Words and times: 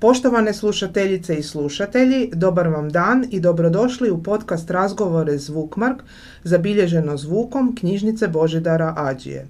Poštovane 0.00 0.54
slušateljice 0.54 1.36
i 1.36 1.42
slušatelji, 1.42 2.30
dobar 2.34 2.68
vam 2.68 2.90
dan 2.90 3.26
i 3.30 3.40
dobrodošli 3.40 4.10
u 4.10 4.22
podcast 4.22 4.70
Razgovore 4.70 5.38
Zvukmark, 5.38 6.02
zabilježeno 6.44 7.16
zvukom 7.16 7.74
knjižnice 7.74 8.28
Božidara 8.28 8.94
Ađije. 8.96 9.46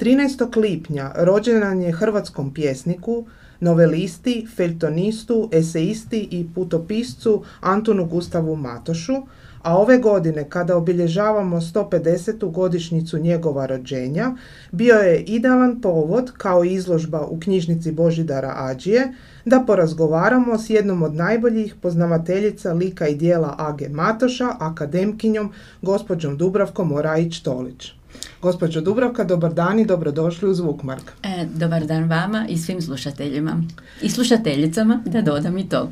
13. 0.00 0.60
lipnja 0.60 1.12
rođendan 1.16 1.82
je 1.82 1.92
hrvatskom 1.92 2.54
pjesniku, 2.54 3.24
novelisti, 3.60 4.46
feltonistu, 4.56 5.48
eseisti 5.52 6.28
i 6.30 6.46
putopiscu 6.54 7.42
Antonu 7.60 8.04
Gustavu 8.04 8.56
Matošu, 8.56 9.14
a 9.62 9.78
ove 9.78 9.98
godine 9.98 10.48
kada 10.48 10.76
obilježavamo 10.76 11.60
150. 11.60 12.50
godišnjicu 12.52 13.18
njegova 13.18 13.66
rođenja, 13.66 14.36
bio 14.72 14.94
je 14.94 15.22
idealan 15.22 15.80
povod 15.80 16.32
kao 16.36 16.64
izložba 16.64 17.26
u 17.26 17.40
knjižnici 17.40 17.92
Božidara 17.92 18.54
Ađije 18.56 19.12
da 19.50 19.60
porazgovaramo 19.66 20.58
s 20.58 20.70
jednom 20.70 21.02
od 21.02 21.14
najboljih 21.14 21.74
poznavateljica 21.82 22.72
lika 22.72 23.08
i 23.08 23.14
dijela 23.14 23.54
Age 23.58 23.88
Matoša, 23.88 24.48
akademkinjom, 24.58 25.52
gospođom 25.82 26.36
Dubravkom 26.36 26.92
Orajić-Tolić. 26.92 27.92
Gospođo 28.42 28.80
Dubravka, 28.80 29.24
dobar 29.24 29.54
dan 29.54 29.78
i 29.78 29.86
dobrodošli 29.86 30.48
u 30.48 30.54
Zvukmark. 30.54 31.12
E, 31.22 31.46
dobar 31.54 31.86
dan 31.86 32.08
vama 32.08 32.46
i 32.48 32.58
svim 32.58 32.82
slušateljima 32.82 33.62
i 34.02 34.10
slušateljicama, 34.10 35.02
da 35.06 35.22
dodam 35.22 35.58
i 35.58 35.68
to. 35.68 35.90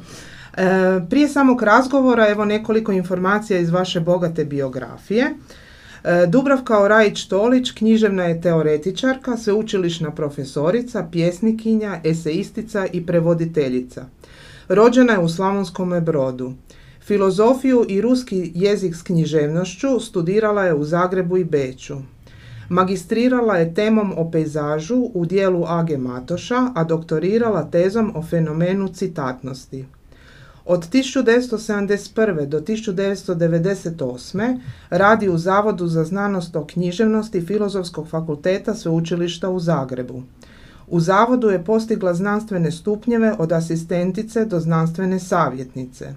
E, 0.57 1.01
prije 1.11 1.29
samog 1.29 1.63
razgovora 1.63 2.29
evo 2.29 2.45
nekoliko 2.45 2.93
informacija 2.93 3.59
iz 3.59 3.71
vaše 3.71 4.01
bogate 4.01 4.45
biografije. 4.45 5.35
E, 6.05 6.27
Dubravka 6.27 6.79
Orajić-Tolić 6.79 7.75
književna 7.75 8.25
je 8.25 8.41
teoretičarka, 8.41 9.37
sveučilišna 9.37 10.11
profesorica, 10.11 11.09
pjesnikinja, 11.13 12.01
eseistica 12.05 12.87
i 12.93 13.07
prevoditeljica. 13.07 14.07
Rođena 14.69 15.13
je 15.13 15.19
u 15.19 15.29
Slavonskome 15.29 16.01
brodu. 16.01 16.53
Filozofiju 17.01 17.87
i 17.89 18.01
ruski 18.01 18.53
jezik 18.55 18.97
s 18.97 19.03
književnošću 19.03 20.01
studirala 20.01 20.65
je 20.65 20.75
u 20.75 20.85
Zagrebu 20.85 21.37
i 21.37 21.45
Beču. 21.45 21.97
Magistrirala 22.69 23.57
je 23.57 23.75
temom 23.75 24.13
o 24.17 24.31
pejzažu 24.31 25.11
u 25.15 25.27
dijelu 25.27 25.65
Age 25.67 25.97
Matoša, 25.97 26.71
a 26.75 26.85
doktorirala 26.85 27.71
tezom 27.71 28.13
o 28.17 28.23
fenomenu 28.23 28.89
citatnosti. 28.89 29.85
Od 30.71 30.91
1971. 30.91 32.47
do 32.47 32.61
1998. 32.61 34.59
radi 34.91 35.29
u 35.29 35.39
Zavodu 35.39 35.87
za 35.87 36.05
znanost 36.05 36.57
o 36.57 36.65
književnosti 36.65 37.41
Filozofskog 37.41 38.09
fakulteta 38.09 38.75
Sveučilišta 38.75 39.49
u 39.49 39.61
Zagrebu. 39.61 40.23
U 40.89 41.01
zavodu 41.01 41.49
je 41.49 41.65
postigla 41.65 42.15
znanstvene 42.15 42.71
stupnjeve 42.71 43.35
od 43.39 43.53
asistentice 43.53 44.45
do 44.45 44.61
znanstvene 44.61 45.19
savjetnice. 45.19 46.15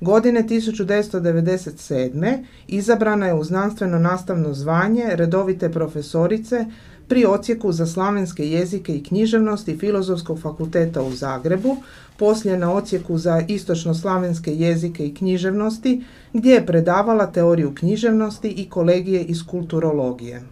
Godine 0.00 0.44
1997. 0.48 2.44
izabrana 2.68 3.26
je 3.26 3.34
u 3.34 3.44
znanstveno 3.44 3.98
nastavno 3.98 4.54
zvanje 4.54 5.04
redovite 5.12 5.72
profesorice 5.72 6.66
pri 7.08 7.24
ocijeku 7.24 7.72
za 7.72 7.86
slavenske 7.86 8.50
jezike 8.50 8.96
i 8.96 9.02
književnosti 9.02 9.76
Filozofskog 9.78 10.40
fakulteta 10.40 11.02
u 11.02 11.10
Zagrebu, 11.10 11.76
poslije 12.16 12.58
na 12.58 12.72
ocijeku 12.72 13.18
za 13.18 13.42
istočno-slavenske 13.48 14.50
jezike 14.50 15.06
i 15.06 15.14
književnosti, 15.14 16.04
gdje 16.32 16.52
je 16.52 16.66
predavala 16.66 17.26
teoriju 17.26 17.74
književnosti 17.74 18.48
i 18.48 18.68
kolegije 18.70 19.24
iz 19.24 19.46
kulturologije. 19.46 20.42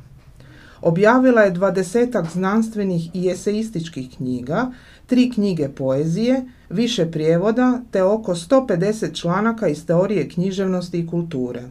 Objavila 0.83 1.43
je 1.43 1.51
dvadesetak 1.51 2.27
znanstvenih 2.33 3.11
i 3.15 3.29
eseističkih 3.29 4.17
knjiga, 4.17 4.73
tri 5.07 5.31
knjige 5.31 5.69
poezije, 5.69 6.45
više 6.71 7.11
prijevoda 7.11 7.81
te 7.91 8.03
oko 8.03 8.35
150 8.35 9.21
članaka 9.21 9.69
iz 9.69 9.87
teorije 9.87 10.29
književnosti 10.29 10.99
i 10.99 11.07
kulture. 11.07 11.63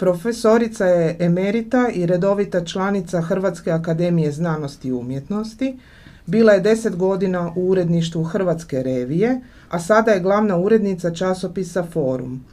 Profesorica 0.00 0.86
je 0.86 1.16
emerita 1.18 1.88
i 1.92 2.06
redovita 2.06 2.64
članica 2.64 3.20
Hrvatske 3.20 3.70
akademije 3.70 4.32
znanosti 4.32 4.88
i 4.88 4.92
umjetnosti. 4.92 5.78
Bila 6.26 6.52
je 6.52 6.60
deset 6.60 6.96
godina 6.96 7.52
u 7.56 7.68
uredništvu 7.68 8.24
Hrvatske 8.24 8.82
revije, 8.82 9.40
a 9.68 9.80
sada 9.80 10.10
je 10.10 10.20
glavna 10.20 10.56
urednica 10.56 11.10
časopisa 11.10 11.86
Forum. 11.92 12.44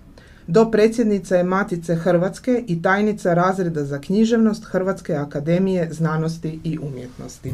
Do 0.47 0.71
predsjednica 0.71 1.35
je 1.35 1.43
Matice 1.43 1.95
Hrvatske 1.95 2.63
i 2.67 2.81
tajnica 2.81 3.33
razreda 3.33 3.83
za 3.83 4.01
književnost 4.01 4.65
Hrvatske 4.65 5.13
akademije 5.15 5.93
znanosti 5.93 6.59
i 6.63 6.77
umjetnosti. 6.81 7.53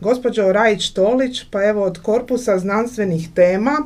Gospođo 0.00 0.42
Rajić-Tolić, 0.42 1.44
pa 1.50 1.64
evo 1.64 1.82
od 1.82 1.98
korpusa 1.98 2.58
znanstvenih 2.58 3.28
tema 3.34 3.76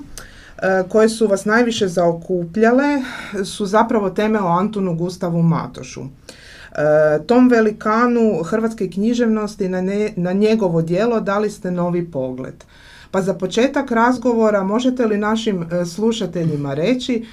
koje 0.89 1.09
su 1.09 1.27
vas 1.27 1.45
najviše 1.45 1.89
zaokupljale 1.89 3.03
su 3.45 3.67
zapravo 3.67 4.11
teme 4.11 4.41
o 4.41 4.47
Antonu 4.47 4.95
Gustavu 4.95 5.43
Matošu. 5.43 6.01
E, 6.01 7.27
tom 7.27 7.49
velikanu 7.49 8.43
hrvatske 8.43 8.91
književnosti 8.91 9.69
na, 9.69 9.83
na 10.17 10.33
njegovo 10.33 10.83
djelo 10.83 11.21
dali 11.21 11.51
ste 11.51 11.71
novi 11.71 12.11
pogled. 12.11 12.65
Pa 13.11 13.23
za 13.23 13.35
početak 13.35 13.91
razgovora 13.91 14.63
možete 14.63 15.07
li 15.07 15.19
našim 15.19 15.63
e, 15.63 15.85
slušateljima 15.85 16.75
reći 16.75 17.27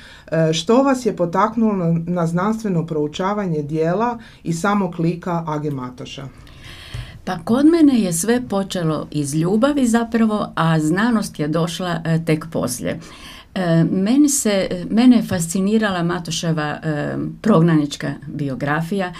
što 0.53 0.84
vas 0.84 1.06
je 1.06 1.16
potaknulo 1.16 1.95
na 2.07 2.28
znanstveno 2.28 2.85
proučavanje 2.85 3.62
dijela 3.62 4.19
i 4.44 4.53
samog 4.53 5.00
lika 5.00 5.44
Age 5.47 5.72
Matoša? 5.72 6.28
Pa 7.24 7.38
kod 7.44 7.66
mene 7.66 8.00
je 8.00 8.13
sve 8.13 8.41
počelo 8.50 9.07
iz 9.12 9.35
ljubavi 9.35 9.88
zapravo, 9.88 10.52
a 10.56 10.80
znanost 10.80 11.40
je 11.40 11.47
došla 11.47 12.02
e, 12.06 12.25
tek 12.25 12.46
poslije. 12.52 13.00
E, 13.56 13.84
meni 13.91 14.30
se, 14.30 14.85
mene 14.90 15.16
je 15.16 15.24
fascinirala 15.24 16.03
Matoševa 16.03 16.80
e, 16.84 17.16
prognanička 17.41 18.13
biografija, 18.28 19.13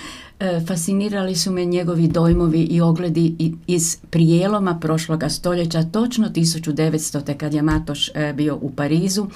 fascinirali 0.68 1.36
su 1.36 1.52
me 1.52 1.66
njegovi 1.66 2.08
dojmovi 2.08 2.62
i 2.62 2.82
ogledi 2.82 3.56
iz 3.68 3.98
prijeloma 4.10 4.80
prošloga 4.80 5.30
stoljeća, 5.30 5.84
točno 5.84 6.30
1900. 6.30 7.38
kad 7.38 7.54
je 7.54 7.62
Matoš 7.62 8.10
bio 8.36 8.58
u 8.62 8.72
Parizu, 8.72 9.28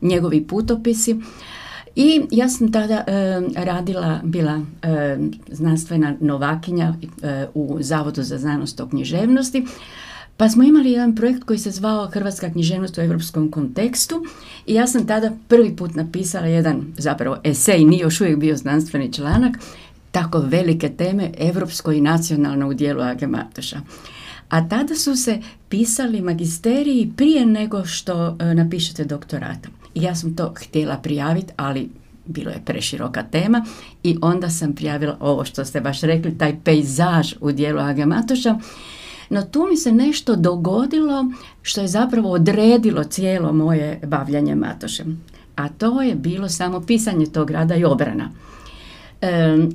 njegovi 0.00 0.46
putopisi. 0.46 1.20
I 1.96 2.22
ja 2.30 2.48
sam 2.48 2.72
tada 2.72 3.04
e, 3.06 3.40
radila, 3.64 4.20
bila 4.24 4.60
e, 4.82 5.18
znanstvena 5.50 6.14
novakinja 6.20 6.94
e, 7.22 7.46
u 7.54 7.78
Zavodu 7.80 8.22
za 8.22 8.38
znanost 8.38 8.80
o 8.80 8.88
književnosti, 8.88 9.66
pa 10.36 10.48
smo 10.48 10.62
imali 10.62 10.92
jedan 10.92 11.14
projekt 11.14 11.44
koji 11.44 11.58
se 11.58 11.70
zvao 11.70 12.06
Hrvatska 12.06 12.50
književnost 12.50 12.98
u 12.98 13.00
europskom 13.00 13.50
kontekstu 13.50 14.24
i 14.66 14.74
ja 14.74 14.86
sam 14.86 15.06
tada 15.06 15.32
prvi 15.48 15.76
put 15.76 15.94
napisala 15.94 16.46
jedan 16.46 16.82
zapravo 16.96 17.36
esej, 17.44 17.84
nije 17.84 18.00
još 18.00 18.20
uvijek 18.20 18.38
bio 18.38 18.56
znanstveni 18.56 19.12
članak, 19.12 19.58
tako 20.10 20.38
velike 20.38 20.88
teme, 20.88 21.30
evropsko 21.38 21.92
i 21.92 22.00
nacionalno 22.00 22.68
u 22.68 22.74
dijelu 22.74 23.00
Age 23.00 23.26
Matoša. 23.26 23.80
A 24.48 24.68
tada 24.68 24.94
su 24.94 25.16
se 25.16 25.40
pisali 25.68 26.20
magisteriji 26.20 27.12
prije 27.16 27.46
nego 27.46 27.84
što 27.84 28.36
napišete 28.54 29.04
doktorata. 29.04 29.81
Ja 29.94 30.14
sam 30.14 30.36
to 30.36 30.54
htjela 30.56 30.96
prijaviti, 30.96 31.52
ali 31.56 31.90
bilo 32.26 32.50
je 32.50 32.62
preširoka 32.64 33.22
tema 33.22 33.64
i 34.02 34.18
onda 34.22 34.50
sam 34.50 34.72
prijavila 34.72 35.16
ovo 35.20 35.44
što 35.44 35.64
ste 35.64 35.80
baš 35.80 36.00
rekli, 36.00 36.38
taj 36.38 36.56
pejzaž 36.64 37.34
u 37.40 37.52
dijelu 37.52 37.80
Age 37.80 38.06
Matoša. 38.06 38.58
No 39.30 39.42
tu 39.42 39.66
mi 39.70 39.76
se 39.76 39.92
nešto 39.92 40.36
dogodilo 40.36 41.24
što 41.62 41.80
je 41.80 41.88
zapravo 41.88 42.30
odredilo 42.30 43.04
cijelo 43.04 43.52
moje 43.52 44.00
bavljanje 44.06 44.54
Matošem. 44.54 45.24
A 45.56 45.68
to 45.68 46.02
je 46.02 46.14
bilo 46.14 46.48
samo 46.48 46.80
pisanje 46.80 47.26
tog 47.26 47.50
rada 47.50 47.74
i 47.74 47.84
obrana. 47.84 48.30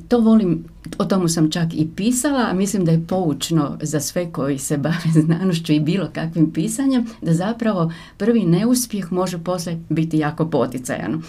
To 0.07 0.19
volim, 0.19 0.63
o 0.98 1.06
tomu 1.06 1.27
sam 1.27 1.51
čak 1.51 1.74
i 1.74 1.88
pisala, 1.95 2.48
a 2.50 2.54
mislim 2.54 2.86
da 2.86 2.92
je 2.92 3.06
poučno 3.07 3.77
za 3.81 4.00
sve 4.00 4.31
koji 4.31 4.57
se 4.57 4.77
bave 4.77 5.12
znanošću 5.25 5.74
i 5.74 5.80
bilo 5.80 6.10
kakvim 6.13 6.51
pisanjem, 6.51 7.06
da 7.22 7.33
zapravo 7.33 7.92
prvi 8.18 8.45
neuspjeh 8.45 9.12
može 9.12 9.38
poslije 9.38 9.80
biti 9.89 10.18
jako 10.18 10.50
poticajan. 10.50 11.22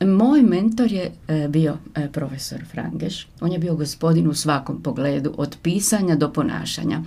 Moj 0.00 0.42
mentor 0.42 0.92
je 0.92 1.10
e, 1.28 1.48
bio 1.48 1.76
e, 1.94 2.08
profesor 2.12 2.60
Frangeš. 2.70 3.28
On 3.40 3.52
je 3.52 3.58
bio 3.58 3.74
gospodin 3.74 4.28
u 4.28 4.34
svakom 4.34 4.82
pogledu, 4.82 5.34
od 5.36 5.56
pisanja 5.62 6.16
do 6.16 6.32
ponašanja. 6.32 7.02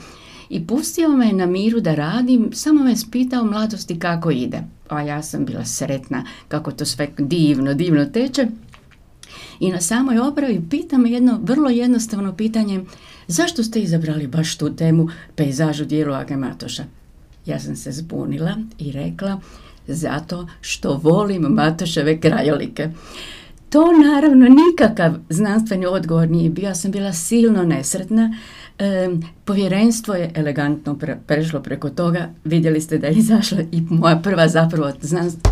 I 0.50 0.68
pustio 0.68 1.10
me 1.10 1.34
na 1.34 1.46
miru 1.46 1.80
da 1.80 1.96
radim, 1.96 2.50
samo 2.54 2.84
me 2.84 2.96
spitao 2.96 3.46
mladosti 3.46 4.00
kako 4.00 4.32
ide. 4.32 4.64
A 4.90 5.02
ja 5.02 5.24
sam 5.24 5.46
bila 5.46 5.66
sretna 5.66 6.24
kako 6.48 6.72
to 6.72 6.86
sve 6.86 7.08
divno, 7.18 7.74
divno 7.74 8.06
teče. 8.06 8.48
I 9.62 9.72
na 9.72 9.82
samoj 9.82 10.20
opravi 10.20 10.62
pita 10.70 10.98
me 10.98 11.12
jedno 11.12 11.40
vrlo 11.44 11.70
jednostavno 11.70 12.36
pitanje, 12.36 12.82
zašto 13.28 13.64
ste 13.64 13.80
izabrali 13.80 14.28
baš 14.28 14.58
tu 14.58 14.76
temu 14.76 15.10
pejzažu 15.36 15.86
dijelu 15.86 16.14
Age? 16.14 16.84
Ja 17.46 17.60
sam 17.60 17.76
se 17.76 17.92
zbunila 17.92 18.56
i 18.80 18.92
rekla, 18.92 19.40
zato 19.88 20.48
što 20.62 21.00
volim 21.04 21.42
Matoševe 21.42 22.20
krajolike. 22.20 22.90
to 23.70 23.92
naravno 24.06 24.48
nikakav 24.48 25.14
znanstveni 25.30 25.86
odgovor 25.86 26.30
nije 26.30 26.50
bio. 26.50 26.68
Ja 26.68 26.76
sam 26.76 26.92
bila 26.92 27.14
silno 27.14 27.64
nesretna. 27.64 28.38
E, 28.80 29.10
povjerenstvo 29.46 30.14
je 30.14 30.32
elegantno 30.36 31.00
prešlo 31.28 31.60
preko 31.60 31.90
toga. 31.90 32.30
Vidjeli 32.44 32.82
ste 32.82 32.98
da 32.98 33.08
je 33.08 33.14
izašla 33.14 33.62
i 33.72 33.82
moja 33.90 34.20
prva 34.24 34.48
zapravo 34.48 34.92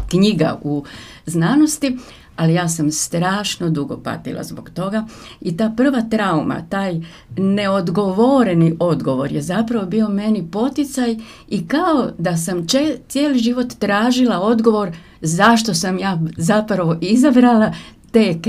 knjiga 0.10 0.60
u 0.64 0.84
znanosti 1.26 1.98
ali 2.40 2.54
ja 2.54 2.70
sam 2.70 2.92
strašno 2.92 3.70
dugo 3.70 3.98
patila 4.04 4.44
zbog 4.44 4.70
toga 4.70 5.06
i 5.42 5.58
ta 5.58 5.74
prva 5.78 6.02
trauma, 6.02 6.62
taj 6.70 7.02
neodgovoreni 7.38 8.76
odgovor 8.80 9.32
je 9.32 9.42
zapravo 9.42 9.86
bio 9.86 10.10
meni 10.10 10.48
poticaj 10.52 11.18
i 11.48 11.68
kao 11.68 12.12
da 12.18 12.38
sam 12.38 12.68
cijeli 13.08 13.40
život 13.40 13.68
tražila 13.80 14.42
odgovor 14.42 14.92
zašto 15.22 15.74
sam 15.74 16.00
ja 16.00 16.20
zapravo 16.38 16.98
izabrala 17.02 17.74
te 18.12 18.40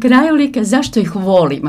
krajolike, 0.00 0.64
zašto 0.64 1.00
ih 1.00 1.16
volim. 1.16 1.68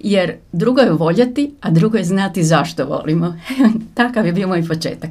Jer 0.00 0.36
drugo 0.52 0.80
je 0.80 0.92
voljeti, 0.92 1.54
a 1.60 1.70
drugo 1.70 1.98
je 1.98 2.04
znati 2.04 2.42
zašto 2.42 2.84
volimo. 2.84 3.36
Takav 3.94 4.26
je 4.26 4.32
bio 4.32 4.48
moj 4.48 4.66
početak. 4.68 5.10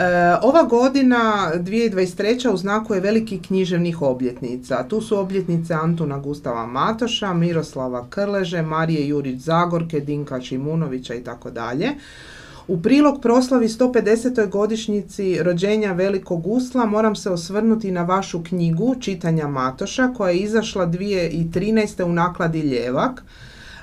E, 0.00 0.36
ova 0.42 0.62
godina 0.62 1.52
2023. 1.54 2.52
u 2.52 2.56
znaku 2.56 2.94
je 2.94 3.00
velikih 3.00 3.42
književnih 3.42 4.02
obljetnica. 4.02 4.82
Tu 4.88 5.00
su 5.00 5.18
obljetnice 5.18 5.74
Antuna 5.74 6.18
Gustava 6.18 6.66
Matoša, 6.66 7.32
Miroslava 7.32 8.06
Krleže, 8.10 8.62
Marije 8.62 9.08
Jurić 9.08 9.40
Zagorke, 9.40 10.00
Dinka 10.00 10.40
Čimunovića 10.40 11.14
i 11.14 11.24
tako 11.24 11.50
dalje. 11.50 11.88
U 12.68 12.82
prilog 12.82 13.20
proslavi 13.22 13.68
150. 13.68 14.48
godišnjici 14.48 15.42
rođenja 15.42 15.92
Velikog 15.92 16.46
Usla 16.46 16.86
moram 16.86 17.16
se 17.16 17.30
osvrnuti 17.30 17.90
na 17.90 18.02
vašu 18.02 18.42
knjigu 18.42 18.94
Čitanja 19.00 19.48
Matoša 19.48 20.12
koja 20.16 20.30
je 20.30 20.38
izašla 20.38 20.86
2013. 20.86 22.04
u 22.04 22.12
nakladi 22.12 22.60
Ljevak, 22.60 23.22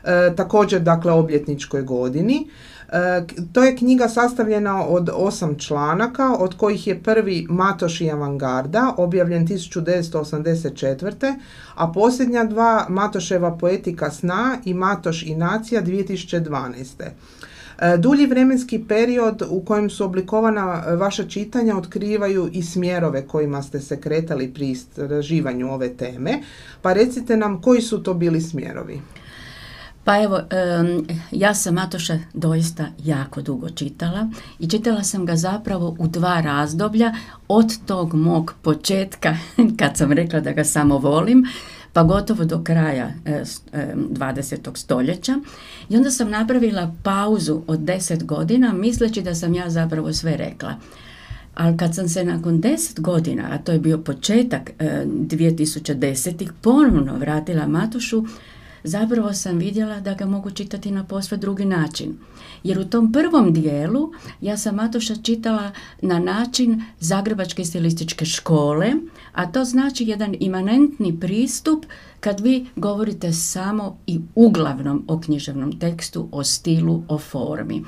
e, 0.03 0.35
također 0.35 0.81
dakle 0.81 1.11
obljetničkoj 1.11 1.81
godini. 1.81 2.47
E, 2.91 3.23
to 3.53 3.63
je 3.63 3.75
knjiga 3.75 4.09
sastavljena 4.09 4.87
od 4.87 5.09
osam 5.13 5.55
članaka, 5.55 6.35
od 6.39 6.57
kojih 6.57 6.87
je 6.87 7.03
prvi 7.03 7.47
Matoš 7.49 8.01
i 8.01 8.11
avangarda, 8.11 8.93
objavljen 8.97 9.47
1984. 9.47 11.35
a 11.75 11.91
posljednja 11.91 12.43
dva 12.43 12.85
Matoševa 12.89 13.57
poetika 13.57 14.11
sna 14.11 14.57
i 14.65 14.73
Matoš 14.73 15.23
i 15.23 15.35
nacija 15.35 15.81
2012. 15.81 16.85
E, 17.79 17.97
dulji 17.97 18.25
vremenski 18.25 18.85
period 18.87 19.43
u 19.49 19.61
kojem 19.61 19.89
su 19.89 20.05
oblikovana 20.05 20.83
vaša 20.95 21.27
čitanja 21.27 21.77
otkrivaju 21.77 22.49
i 22.53 22.63
smjerove 22.63 23.27
kojima 23.27 23.63
ste 23.63 23.79
se 23.79 24.01
kretali 24.01 24.53
pri 24.53 24.69
istraživanju 24.69 25.73
ove 25.73 25.89
teme, 25.93 26.41
pa 26.81 26.93
recite 26.93 27.37
nam 27.37 27.61
koji 27.61 27.81
su 27.81 28.03
to 28.03 28.13
bili 28.13 28.41
smjerovi. 28.41 29.01
Pa 30.07 30.23
evo, 30.23 30.39
ja 31.31 31.53
sam 31.53 31.73
Matoša 31.73 32.19
doista 32.33 32.85
jako 33.03 33.41
dugo 33.41 33.69
čitala 33.69 34.29
i 34.59 34.69
čitala 34.69 35.03
sam 35.03 35.25
ga 35.25 35.35
zapravo 35.35 35.95
u 35.99 36.07
dva 36.07 36.41
razdoblja 36.41 37.13
od 37.47 37.85
tog 37.85 38.13
mog 38.13 38.53
početka 38.61 39.37
kad 39.79 39.97
sam 39.97 40.11
rekla 40.11 40.39
da 40.39 40.51
ga 40.51 40.63
samo 40.63 40.97
volim 40.97 41.45
pa 41.93 42.03
gotovo 42.03 42.45
do 42.45 42.63
kraja 42.63 43.11
20. 43.25 44.77
stoljeća 44.77 45.39
i 45.89 45.97
onda 45.97 46.11
sam 46.11 46.29
napravila 46.29 46.93
pauzu 47.03 47.61
od 47.67 47.79
10 47.79 48.23
godina 48.23 48.73
misleći 48.73 49.21
da 49.21 49.35
sam 49.35 49.53
ja 49.53 49.69
zapravo 49.69 50.13
sve 50.13 50.37
rekla. 50.37 50.75
Ali 51.55 51.77
kad 51.77 51.95
sam 51.95 52.09
se 52.09 52.23
nakon 52.23 52.61
10 52.61 53.01
godina, 53.01 53.43
a 53.51 53.57
to 53.57 53.71
je 53.71 53.79
bio 53.79 53.97
početak 53.97 54.71
2010. 54.79 56.49
ponovno 56.61 57.17
vratila 57.17 57.67
Matošu, 57.67 58.25
zapravo 58.83 59.33
sam 59.33 59.57
vidjela 59.57 59.99
da 59.99 60.13
ga 60.13 60.25
mogu 60.25 60.51
čitati 60.51 60.91
na 60.91 61.03
posve 61.03 61.37
drugi 61.37 61.65
način. 61.65 62.17
Jer 62.63 62.79
u 62.79 62.85
tom 62.85 63.11
prvom 63.11 63.53
dijelu 63.53 64.11
ja 64.41 64.57
sam 64.57 64.75
Matoša 64.75 65.15
čitala 65.15 65.71
na 66.01 66.19
način 66.19 66.83
Zagrebačke 66.99 67.65
stilističke 67.65 68.25
škole, 68.25 68.93
a 69.33 69.51
to 69.51 69.65
znači 69.65 70.03
jedan 70.03 70.35
imanentni 70.39 71.19
pristup 71.19 71.85
kad 72.19 72.39
vi 72.39 72.65
govorite 72.75 73.33
samo 73.33 73.97
i 74.07 74.19
uglavnom 74.35 75.05
o 75.07 75.19
književnom 75.19 75.79
tekstu, 75.79 76.27
o 76.31 76.43
stilu, 76.43 77.03
o 77.07 77.17
formi. 77.17 77.83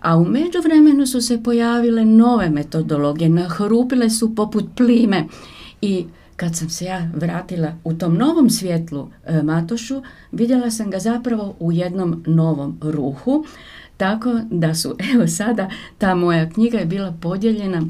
A 0.00 0.16
u 0.16 0.24
međuvremenu 0.24 1.06
su 1.06 1.20
se 1.20 1.42
pojavile 1.42 2.04
nove 2.04 2.50
metodologije, 2.50 3.28
nahrupile 3.28 4.10
su 4.10 4.34
poput 4.34 4.64
plime 4.76 5.26
i 5.80 6.06
kad 6.38 6.56
sam 6.56 6.70
se 6.70 6.84
ja 6.84 7.08
vratila 7.14 7.72
u 7.84 7.94
tom 7.94 8.14
novom 8.14 8.50
svjetlu 8.50 9.10
e, 9.26 9.42
Matošu, 9.42 10.02
vidjela 10.32 10.70
sam 10.70 10.90
ga 10.90 10.98
zapravo 10.98 11.56
u 11.60 11.72
jednom 11.72 12.22
novom 12.26 12.78
ruhu, 12.82 13.44
tako 13.96 14.40
da 14.50 14.74
su, 14.74 14.96
evo 15.14 15.26
sada, 15.26 15.70
ta 15.98 16.14
moja 16.14 16.50
knjiga 16.50 16.78
je 16.78 16.86
bila 16.86 17.14
podijeljena 17.20 17.82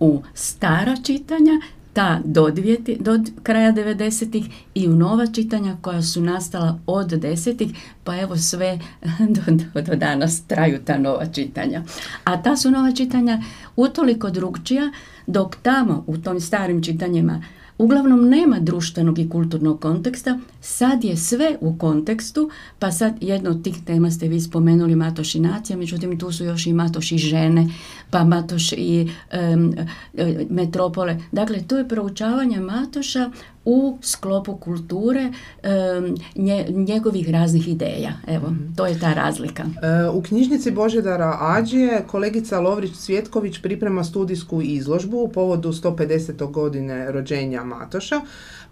u 0.00 0.22
stara 0.34 0.96
čitanja, 1.04 1.60
ta 1.94 2.20
do, 2.24 2.50
dvijeti, 2.50 2.96
do 3.00 3.20
kraja 3.42 3.72
90-ih 3.72 4.44
i 4.74 4.88
u 4.88 4.96
nova 4.96 5.26
čitanja 5.26 5.76
koja 5.80 6.02
su 6.02 6.20
nastala 6.20 6.78
od 6.86 7.06
desetih, 7.06 7.70
pa 8.04 8.20
evo 8.20 8.36
sve 8.36 8.78
do, 9.34 9.42
do, 9.82 9.96
danas 9.96 10.42
traju 10.46 10.80
ta 10.84 10.98
nova 10.98 11.26
čitanja. 11.26 11.82
A 12.24 12.42
ta 12.42 12.56
su 12.56 12.70
nova 12.70 12.92
čitanja 12.92 13.42
utoliko 13.76 14.30
drugčija 14.30 14.90
dok 15.26 15.56
tamo 15.56 16.04
u 16.06 16.18
tom 16.18 16.40
starim 16.40 16.82
čitanjima 16.82 17.42
uglavnom 17.78 18.28
nema 18.28 18.58
društvenog 18.60 19.18
i 19.18 19.28
kulturnog 19.28 19.80
konteksta, 19.80 20.38
sad 20.60 21.04
je 21.04 21.16
sve 21.16 21.56
u 21.60 21.78
kontekstu, 21.78 22.50
pa 22.78 22.92
sad 22.92 23.14
jedno 23.20 23.50
od 23.50 23.64
tih 23.64 23.76
tema 23.84 24.10
ste 24.10 24.28
vi 24.28 24.40
spomenuli 24.40 24.96
Matoš 24.96 25.34
i 25.34 25.40
nacija, 25.40 25.76
međutim 25.76 26.18
tu 26.18 26.32
su 26.32 26.44
još 26.44 26.66
i 26.66 26.72
Matoš 26.72 27.12
i 27.12 27.18
žene, 27.18 27.68
pa 28.14 28.24
Matoš 28.24 28.72
i 28.72 29.10
metropole. 30.50 31.20
Dakle, 31.32 31.62
to 31.66 31.78
je 31.78 31.88
proučavanje 31.88 32.60
Matoša 32.60 33.30
u 33.64 33.98
sklopu 34.02 34.56
kulture 34.56 35.32
njegovih 36.70 37.30
raznih 37.30 37.68
ideja. 37.68 38.12
Evo, 38.26 38.50
mhm. 38.50 38.74
to 38.76 38.86
je 38.86 38.98
ta 39.00 39.12
razlika. 39.12 39.62
E, 39.62 40.08
u 40.08 40.22
knjižnici 40.22 40.70
Božedara 40.70 41.38
Ađije 41.40 42.04
kolegica 42.06 42.60
Lovrić 42.60 42.94
Svjetković 42.94 43.58
priprema 43.62 44.04
studijsku 44.04 44.62
izložbu 44.62 45.16
u 45.16 45.28
povodu 45.28 45.72
150. 45.72 46.50
godine 46.50 47.12
rođenja 47.12 47.64
Matoša. 47.64 48.20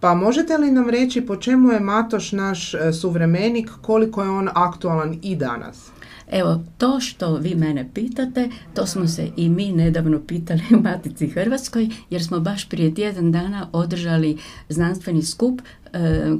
Pa 0.00 0.14
možete 0.14 0.58
li 0.58 0.70
nam 0.70 0.90
reći 0.90 1.20
po 1.20 1.36
čemu 1.36 1.72
je 1.72 1.80
Matoš 1.80 2.32
naš 2.32 2.74
e, 2.74 2.92
suvremenik, 2.92 3.70
koliko 3.80 4.22
je 4.22 4.30
on 4.30 4.48
aktualan 4.54 5.18
i 5.22 5.36
danas? 5.36 5.92
Evo, 6.32 6.60
to 6.78 7.00
što 7.00 7.36
vi 7.36 7.54
mene 7.54 7.90
pitate, 7.94 8.48
to 8.74 8.86
smo 8.86 9.08
se 9.08 9.28
i 9.36 9.48
mi 9.48 9.72
nedavno 9.72 10.20
pitali 10.26 10.62
u 10.70 10.80
Matici 10.80 11.28
Hrvatskoj, 11.28 11.88
jer 12.10 12.24
smo 12.24 12.40
baš 12.40 12.68
prije 12.68 12.94
tjedan 12.94 13.32
dana 13.32 13.68
održali 13.72 14.38
znanstveni 14.68 15.22
skup 15.22 15.60
e, 15.92 16.30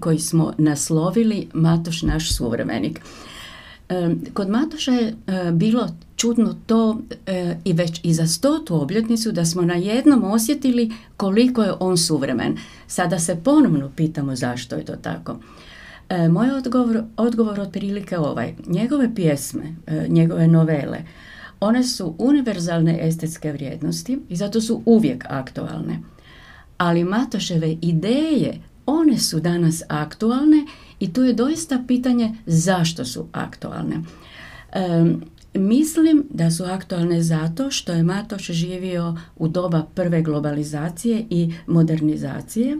koji 0.00 0.18
smo 0.18 0.52
naslovili 0.58 1.48
Matoš 1.52 2.02
naš 2.02 2.36
suvremenik. 2.36 3.00
E, 3.88 4.10
kod 4.34 4.48
Matoša 4.48 4.92
je 4.92 5.08
e, 5.08 5.50
bilo 5.52 5.88
čudno 6.16 6.56
to 6.66 7.00
i 7.64 7.72
već 7.72 8.00
i 8.02 8.14
za 8.14 8.26
stotu 8.26 8.82
obljetnicu 8.82 9.32
da 9.32 9.44
smo 9.44 9.62
na 9.62 9.74
jednom 9.74 10.24
osjetili 10.24 10.92
koliko 11.16 11.62
je 11.62 11.72
on 11.80 11.96
suvremen. 11.96 12.56
Sada 12.86 13.18
se 13.18 13.40
ponovno 13.44 13.90
pitamo 13.96 14.36
zašto 14.36 14.76
je 14.76 14.84
to 14.84 14.96
tako. 14.96 15.36
E, 16.10 16.28
moj 16.28 16.50
odgovor, 16.50 17.02
odgovor 17.16 17.60
otprilike 17.60 18.18
ovaj. 18.18 18.54
Njegove 18.66 19.14
pjesme, 19.14 19.74
e, 19.86 20.06
njegove 20.08 20.46
novele, 20.46 20.98
one 21.60 21.84
su 21.84 22.14
univerzalne 22.18 23.08
estetske 23.08 23.52
vrijednosti 23.52 24.18
i 24.28 24.36
zato 24.36 24.60
su 24.60 24.82
uvijek 24.86 25.24
aktualne. 25.28 26.00
Ali 26.78 27.04
Matoševe 27.04 27.76
ideje, 27.82 28.60
one 28.86 29.18
su 29.18 29.40
danas 29.40 29.82
aktualne 29.88 30.66
i 31.00 31.12
tu 31.12 31.22
je 31.22 31.32
doista 31.32 31.82
pitanje 31.86 32.34
zašto 32.46 33.04
su 33.04 33.26
aktualne. 33.32 33.96
E, 34.72 35.04
mislim 35.54 36.24
da 36.30 36.50
su 36.50 36.64
aktualne 36.64 37.22
zato 37.22 37.70
što 37.70 37.92
je 37.92 38.02
Matoš 38.02 38.46
živio 38.46 39.16
u 39.36 39.48
doba 39.48 39.86
prve 39.94 40.22
globalizacije 40.22 41.24
i 41.30 41.52
modernizacije 41.66 42.76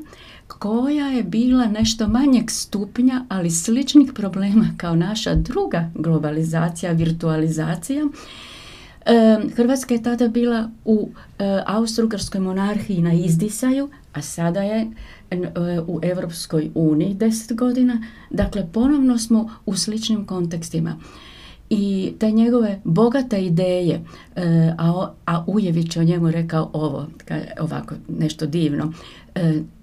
koja 0.60 1.06
je 1.06 1.22
bila 1.22 1.66
nešto 1.66 2.08
manjeg 2.08 2.50
stupnja, 2.50 3.24
ali 3.28 3.50
sličnih 3.50 4.12
problema 4.14 4.68
kao 4.76 4.96
naša 4.96 5.34
druga 5.34 5.90
globalizacija, 5.94 6.92
virtualizacija. 6.92 8.06
Hrvatska 9.54 9.94
je 9.94 10.02
tada 10.02 10.28
bila 10.28 10.70
u 10.84 11.08
e, 11.38 11.44
Austro-Ugarskoj 11.66 12.40
monarhiji 12.40 13.02
na 13.02 13.12
izdisaju, 13.12 13.88
a 14.12 14.22
sada 14.22 14.60
je 14.60 14.90
e, 15.30 15.38
u 15.86 16.00
Europskoj 16.02 16.70
uniji 16.74 17.14
deset 17.14 17.56
godina. 17.56 18.02
Dakle, 18.30 18.68
ponovno 18.72 19.18
smo 19.18 19.50
u 19.66 19.76
sličnim 19.76 20.26
kontekstima. 20.26 20.96
i 21.70 22.12
te 22.18 22.30
njegove 22.30 22.80
bogate 22.84 23.44
ideje, 23.44 24.00
e, 24.36 24.74
a, 24.78 25.12
a 25.26 25.44
Ujević 25.46 25.96
je 25.96 26.02
o 26.02 26.04
njemu 26.04 26.30
rekao 26.30 26.70
ovo, 26.72 27.06
ovako 27.60 27.94
nešto 28.08 28.46
divno, 28.46 28.84
e, 28.84 29.19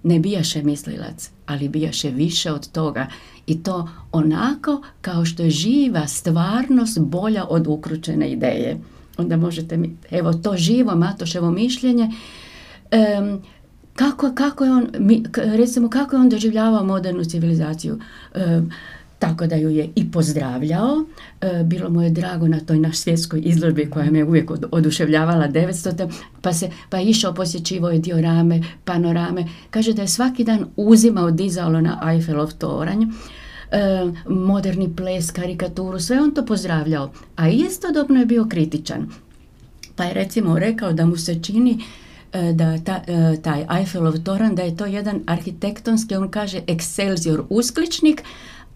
ne 0.03 0.19
bijaše 0.19 0.63
mislilac, 0.63 1.31
ali 1.45 1.69
bijaše 1.69 2.09
više 2.09 2.51
od 2.51 2.71
toga. 2.71 3.07
I 3.47 3.63
to 3.63 3.89
onako 4.11 4.81
kao 5.01 5.25
što 5.25 5.43
je 5.43 5.49
živa 5.49 6.07
stvarnost 6.07 6.99
bolja 6.99 7.45
od 7.49 7.67
ukručene 7.67 8.31
ideje. 8.31 8.79
Onda 9.17 9.37
možete, 9.37 9.79
evo 10.11 10.33
to 10.33 10.57
živo 10.57 10.95
Matoševo 10.95 11.51
mišljenje, 11.51 12.09
kako, 13.95 14.35
kako 14.35 14.65
je 14.65 14.71
on, 14.71 14.87
recimo 15.35 15.89
kako 15.89 16.15
je 16.15 16.19
on 16.19 16.29
doživljavao 16.29 16.83
modernu 16.83 17.23
civilizaciju, 17.23 17.99
tako 19.19 19.47
da 19.47 19.55
ju 19.55 19.69
je 19.69 19.89
i 19.95 20.11
pozdravljao. 20.11 21.05
E, 21.41 21.63
bilo 21.63 21.89
mu 21.89 22.01
je 22.01 22.09
drago 22.09 22.47
na 22.47 22.59
toj 22.59 22.79
naš 22.79 22.97
svjetskoj 22.97 23.41
izložbi 23.43 23.89
koja 23.89 24.11
me 24.11 24.23
uvijek 24.23 24.51
oduševljavala 24.71 25.47
900. 25.47 26.11
Pa, 26.41 26.53
se, 26.53 26.69
pa 26.89 26.97
je 26.97 27.05
išao, 27.05 27.33
posjećivo 27.33 27.89
je 27.89 27.99
diorame, 27.99 28.61
panorame. 28.85 29.45
Kaže 29.69 29.93
da 29.93 30.01
je 30.01 30.07
svaki 30.07 30.43
dan 30.43 30.65
uzimao 30.75 31.31
dizalo 31.31 31.81
na 31.81 32.11
Eiffelov 32.11 32.53
toranj. 32.53 33.03
E, 33.03 33.07
moderni 34.29 34.95
ples, 34.95 35.31
karikaturu, 35.31 35.99
sve 35.99 36.21
on 36.21 36.31
to 36.31 36.45
pozdravljao. 36.45 37.11
A 37.35 37.49
istodobno 37.49 38.19
je 38.19 38.25
bio 38.25 38.45
kritičan. 38.49 39.09
Pa 39.95 40.03
je 40.03 40.13
recimo 40.13 40.59
rekao 40.59 40.93
da 40.93 41.05
mu 41.05 41.17
se 41.17 41.43
čini 41.43 41.79
e, 42.33 42.53
da 42.53 42.77
ta, 42.77 43.01
taj 43.41 43.65
Eiffelov 43.79 44.23
toran 44.23 44.55
da 44.55 44.61
je 44.61 44.77
to 44.77 44.85
jedan 44.85 45.21
arhitektonski, 45.25 46.15
on 46.15 46.29
kaže 46.31 46.61
Excelsior 46.67 47.43
uskličnik, 47.49 48.23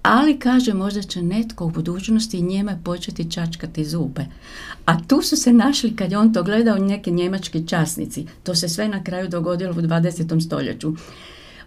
ali 0.02 0.40
kaže 0.40 0.74
možda 0.74 1.02
će 1.02 1.22
netko 1.22 1.66
u 1.66 1.70
budućnosti 1.70 2.42
njeme 2.42 2.80
početi 2.84 3.32
čačkati 3.32 3.86
zube. 3.86 4.26
A 4.86 5.04
tu 5.08 5.22
su 5.22 5.36
se 5.38 5.54
našli 5.54 5.96
kad 5.96 6.12
je 6.12 6.18
on 6.18 6.34
to 6.34 6.44
gledao 6.44 6.78
neki 6.78 7.12
njemački 7.12 7.68
časnici. 7.68 8.26
To 8.44 8.56
se 8.56 8.70
sve 8.70 8.88
na 8.88 9.04
kraju 9.04 9.30
dogodilo 9.30 9.72
u 9.72 9.82
20. 9.82 10.46
stoljeću. 10.46 10.94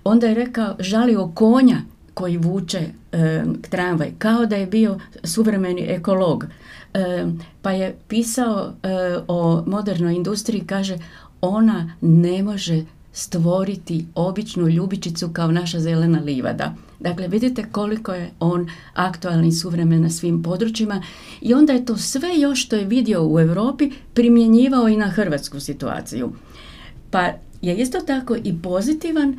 Onda 0.04 0.26
je 0.26 0.34
rekao, 0.34 0.76
žalio 0.78 1.28
konja 1.34 1.80
koji 2.14 2.36
vuče 2.36 2.88
e, 3.12 3.44
tramvaj, 3.70 4.12
kao 4.18 4.46
da 4.46 4.56
je 4.56 4.66
bio 4.66 4.98
suvremeni 5.24 5.82
ekolog. 5.88 6.46
E, 6.94 7.26
pa 7.62 7.70
je 7.70 7.96
pisao 8.08 8.72
e, 8.82 8.88
o 9.28 9.62
modernoj 9.66 10.14
industriji, 10.14 10.64
kaže, 10.66 10.98
ona 11.40 11.92
ne 12.00 12.42
može 12.42 12.84
stvoriti 13.14 14.06
običnu 14.14 14.68
ljubičicu 14.68 15.28
kao 15.32 15.52
naša 15.52 15.80
zelena 15.80 16.20
livada. 16.20 16.74
Dakle, 17.00 17.28
vidite 17.28 17.64
koliko 17.72 18.12
je 18.12 18.30
on 18.40 18.70
aktualni 18.94 19.48
i 19.48 19.52
suvremen 19.52 20.02
na 20.02 20.10
svim 20.10 20.42
područjima 20.42 21.02
i 21.40 21.54
onda 21.54 21.72
je 21.72 21.84
to 21.84 21.96
sve 21.96 22.28
još 22.38 22.64
što 22.64 22.76
je 22.76 22.84
vidio 22.84 23.26
u 23.26 23.40
Europi 23.40 23.90
primjenjivao 24.14 24.88
i 24.88 24.96
na 24.96 25.08
hrvatsku 25.08 25.60
situaciju. 25.60 26.32
Pa 27.10 27.30
je 27.62 27.76
isto 27.76 28.00
tako 28.00 28.36
i 28.36 28.54
pozitivan 28.62 29.38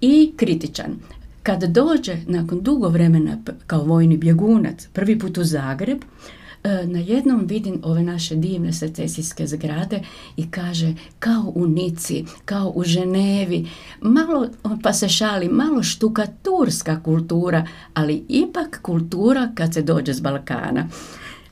i 0.00 0.32
kritičan. 0.36 0.96
Kad 1.42 1.62
dođe 1.62 2.16
nakon 2.26 2.60
dugo 2.60 2.88
vremena 2.88 3.38
kao 3.66 3.84
vojni 3.84 4.16
bjegunac 4.16 4.88
prvi 4.92 5.18
put 5.18 5.38
u 5.38 5.44
Zagreb, 5.44 5.98
E, 5.98 6.45
na 6.86 6.98
jednom 6.98 7.46
vidim 7.46 7.80
ove 7.82 8.02
naše 8.02 8.36
divne 8.36 8.72
secesijske 8.72 9.46
zgrade 9.46 10.00
i 10.36 10.50
kaže 10.50 10.94
kao 11.18 11.52
u 11.54 11.66
Nici, 11.66 12.24
kao 12.44 12.72
u 12.74 12.84
Ženevi, 12.84 13.68
malo, 14.00 14.48
pa 14.82 14.92
se 14.92 15.08
šali, 15.08 15.48
malo 15.48 15.82
štukaturska 15.82 17.02
kultura, 17.02 17.66
ali 17.94 18.24
ipak 18.28 18.78
kultura 18.82 19.52
kad 19.54 19.74
se 19.74 19.82
dođe 19.82 20.14
s 20.14 20.20
Balkana. 20.20 20.88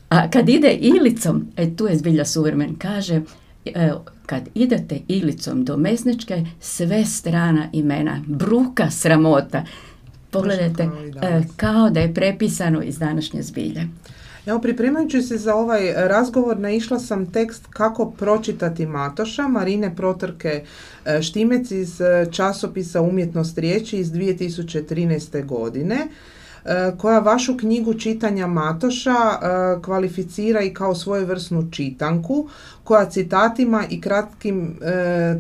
A 0.09 0.31
kad 0.31 0.49
ide 0.49 0.73
Ilicom, 0.73 1.47
e 1.57 1.77
tu 1.77 1.87
je 1.87 1.97
zbilja 1.97 2.25
suvremen, 2.25 2.75
kaže 2.79 3.21
e, 3.65 3.93
kad 4.27 4.49
idete 4.55 4.99
Ilicom 5.09 5.65
do 5.65 5.77
Mesničke, 5.77 6.45
sve 6.61 7.05
strana 7.05 7.69
imena, 7.73 8.23
bruka, 8.27 8.91
sramota. 8.91 9.65
Pogledajte, 10.31 10.83
e, 11.23 11.43
kao 11.57 11.91
da 11.91 12.01
je 12.01 12.15
prepisano 12.15 12.83
iz 12.83 12.99
današnje 12.99 13.43
zbilje. 13.43 13.89
Evo, 14.47 14.59
pripremajući 14.59 15.23
se 15.23 15.39
za 15.39 15.55
ovaj 15.55 15.93
razgovor, 15.97 16.59
naišla 16.59 16.99
sam 16.99 17.33
tekst 17.33 17.67
Kako 17.71 18.11
pročitati 18.11 18.87
Matoša, 18.87 19.49
Marine 19.49 19.97
Protrke 19.97 20.65
e, 21.05 21.23
Štimec 21.23 21.71
iz 21.71 22.01
e, 22.01 22.27
časopisa 22.31 23.01
Umjetnost 23.01 23.59
riječi 23.59 23.99
iz 23.99 24.13
2013. 24.13 25.47
godine 25.47 25.97
e, 26.65 26.93
koja 26.99 27.19
vašu 27.19 27.57
knjigu 27.57 27.95
čitanja 27.95 28.47
Matoša 28.47 29.15
kvalificira 29.85 30.63
i 30.63 30.75
kao 30.75 30.95
svojevrsnu 30.95 31.71
čitanku 31.71 32.49
koja 32.85 33.11
citatima 33.11 33.85
i 33.91 34.01
kratkim 34.01 34.79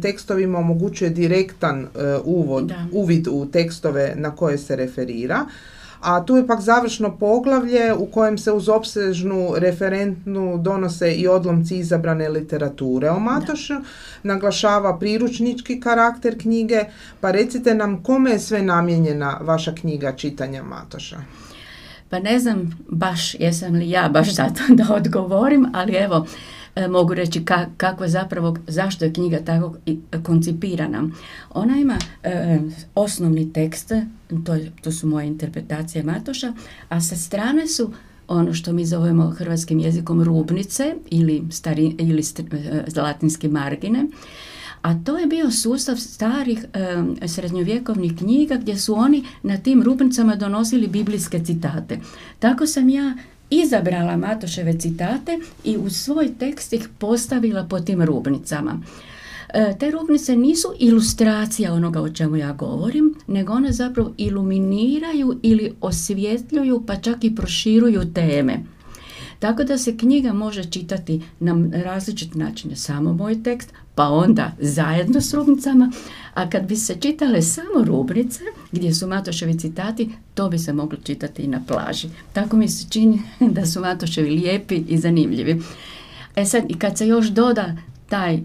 tekstovima 0.02 0.58
omogućuje 0.58 1.11
direktan 1.11 1.87
uvod, 2.25 2.73
uvid 2.92 3.28
u 3.30 3.46
tekstove 3.46 4.14
na 4.16 4.37
koje 4.37 4.58
se 4.58 4.76
referira 4.76 5.46
a 6.04 6.25
tu 6.25 6.37
je 6.37 6.46
pak 6.46 6.61
završno 6.61 7.16
poglavlje 7.18 7.94
u 7.94 8.06
kojem 8.06 8.38
se 8.38 8.52
uz 8.52 8.68
opsežnu 8.68 9.54
referentnu 9.56 10.58
donose 10.58 11.12
i 11.12 11.28
odlomci 11.28 11.76
izabrane 11.76 12.28
literature 12.28 13.11
o 13.11 13.18
Matošu, 13.18 13.75
naglašava 14.23 14.99
priručnički 14.99 15.80
karakter 15.80 16.38
knjige, 16.40 16.84
pa 17.20 17.30
recite 17.30 17.75
nam 17.75 18.02
kome 18.02 18.30
je 18.30 18.38
sve 18.38 18.62
namijenjena 18.62 19.38
vaša 19.40 19.75
knjiga 19.75 20.12
čitanja 20.12 20.62
Matoša? 20.62 21.16
Pa 22.08 22.18
ne 22.18 22.38
znam 22.38 22.78
baš 22.88 23.34
jesam 23.34 23.75
li 23.75 23.90
ja 23.90 24.08
baš 24.08 24.34
zato 24.34 24.62
da 24.78 24.94
odgovorim, 24.94 25.66
ali 25.73 25.92
evo, 25.92 26.26
mogu 26.88 27.14
reći 27.14 27.45
ka, 27.45 27.66
kako 27.76 28.09
zapravo, 28.09 28.57
zašto 28.66 29.04
je 29.04 29.12
knjiga 29.12 29.38
tako 29.45 29.76
koncipirana. 30.23 31.09
Ona 31.50 31.76
ima 31.76 31.99
e, 32.23 32.59
osnovni 32.95 33.52
tekst, 33.52 33.93
to, 34.47 34.57
to 34.83 34.93
su 34.93 35.07
moje 35.07 35.26
interpretacije 35.26 36.04
Matoša, 36.04 36.52
a 36.88 37.00
sa 37.00 37.16
strane 37.16 37.66
su 37.66 37.93
ono 38.28 38.54
što 38.54 38.73
mi 38.73 38.87
zovemo 38.87 39.31
hrvatskim 39.31 39.81
jezikom 39.81 40.23
rubnice 40.23 40.95
ili, 41.11 41.45
stari, 41.50 41.95
ili 41.99 42.23
e, 42.52 43.00
latinske 43.00 43.49
margine, 43.49 44.07
a 44.83 44.95
to 45.04 45.19
je 45.19 45.26
bio 45.26 45.50
sustav 45.50 45.97
starih 45.97 46.64
e, 47.23 47.28
srednjovjekovnih 47.28 48.12
knjiga 48.19 48.57
gdje 48.57 48.76
su 48.76 48.95
oni 48.95 49.25
na 49.43 49.57
tim 49.57 49.83
rubnicama 49.83 50.37
donosili 50.37 50.87
biblijske 50.87 51.45
citate. 51.45 51.99
Tako 52.38 52.66
sam 52.66 52.88
ja 52.88 53.14
izabrala 53.62 54.16
Matoševe 54.16 54.78
citate 54.78 55.38
i 55.64 55.76
u 55.76 55.90
svoj 55.90 56.34
tekst 56.38 56.73
ih 56.73 56.88
postavila 56.99 57.64
po 57.64 57.80
tim 57.80 58.02
rubnicama. 58.02 58.80
E, 59.54 59.76
te 59.78 59.90
rubnice 59.90 60.37
nisu 60.37 60.68
ilustracija 60.78 61.73
onoga 61.73 62.00
o 62.00 62.08
čemu 62.08 62.37
ja 62.37 62.52
govorim, 62.52 63.14
nego 63.26 63.52
one 63.52 63.73
zapravo 63.73 64.12
iluminiraju 64.16 65.38
ili 65.42 65.73
osvjetljuju 65.80 66.82
pa 66.87 66.96
čak 66.96 67.25
i 67.25 67.34
proširuju 67.34 68.12
teme. 68.14 68.58
Tako 69.38 69.64
da 69.64 69.78
se 69.78 69.96
knjiga 69.96 70.32
može 70.32 70.64
čitati 70.64 71.23
na 71.40 71.68
različit 71.84 72.34
način, 72.34 72.76
samo 72.76 73.12
moj 73.12 73.42
tekst, 73.42 73.73
pa 73.95 74.09
onda 74.09 74.53
zajedno 74.59 75.21
s 75.21 75.35
rubnicama, 75.35 75.93
a 76.35 76.51
kad 76.51 76.67
bi 76.67 76.77
se 76.77 76.97
čitale 77.01 77.43
samo 77.43 77.85
rubrice, 77.85 78.41
gdje 78.73 78.95
su 78.95 79.07
Matoševi 79.07 79.59
citati, 79.59 80.11
to 80.35 80.49
bi 80.49 80.59
se 80.59 80.73
moglo 80.73 80.99
čitati 81.05 81.43
i 81.43 81.49
na 81.49 81.61
plaži. 81.69 82.09
Tako 82.33 82.57
mi 82.57 82.69
se 82.69 82.87
čini 82.91 83.23
da 83.41 83.67
su 83.67 83.81
Matoševi 83.81 84.31
lijepi 84.31 84.85
i 84.89 84.99
zanimljivi. 84.99 85.63
E 86.37 86.45
sad, 86.45 86.65
i 86.69 86.79
kad 86.79 86.99
se 86.99 87.07
još 87.07 87.27
doda 87.27 87.77
taj 88.09 88.35
e, 88.35 88.41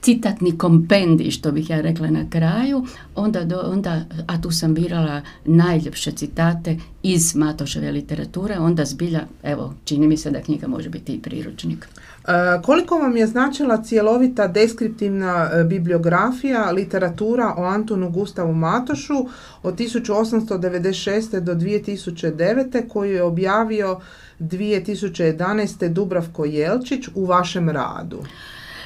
citatni 0.00 0.58
kompendi, 0.58 1.30
što 1.30 1.52
bih 1.52 1.70
ja 1.70 1.80
rekla 1.80 2.10
na 2.10 2.30
kraju, 2.30 2.86
onda, 3.14 3.44
do, 3.44 3.60
onda, 3.64 4.04
a 4.26 4.40
tu 4.40 4.50
sam 4.50 4.74
birala 4.74 5.22
najljepše 5.44 6.12
citate 6.12 6.76
iz 7.02 7.34
Matoševe 7.34 7.92
literature, 7.92 8.58
onda 8.58 8.84
zbilja, 8.84 9.22
evo, 9.42 9.74
čini 9.84 10.08
mi 10.08 10.16
se 10.16 10.30
da 10.30 10.42
knjiga 10.42 10.68
može 10.68 10.88
biti 10.88 11.14
i 11.14 11.22
priručnik. 11.22 11.88
E, 12.30 12.62
koliko 12.62 12.98
vam 12.98 13.16
je 13.16 13.26
značila 13.26 13.82
cjelovita 13.84 14.46
deskriptivna 14.46 15.50
e, 15.52 15.64
bibliografija, 15.64 16.70
literatura 16.70 17.54
o 17.56 17.64
Antonu 17.64 18.10
Gustavu 18.10 18.54
Matošu 18.54 19.26
od 19.62 19.74
1896. 19.74 21.40
do 21.40 21.54
2009. 21.54 22.88
koju 22.88 23.12
je 23.12 23.22
objavio 23.22 24.00
2011. 24.40 25.88
Dubravko 25.88 26.44
Jelčić 26.44 27.08
u 27.14 27.26
vašem 27.26 27.68
radu? 27.68 28.22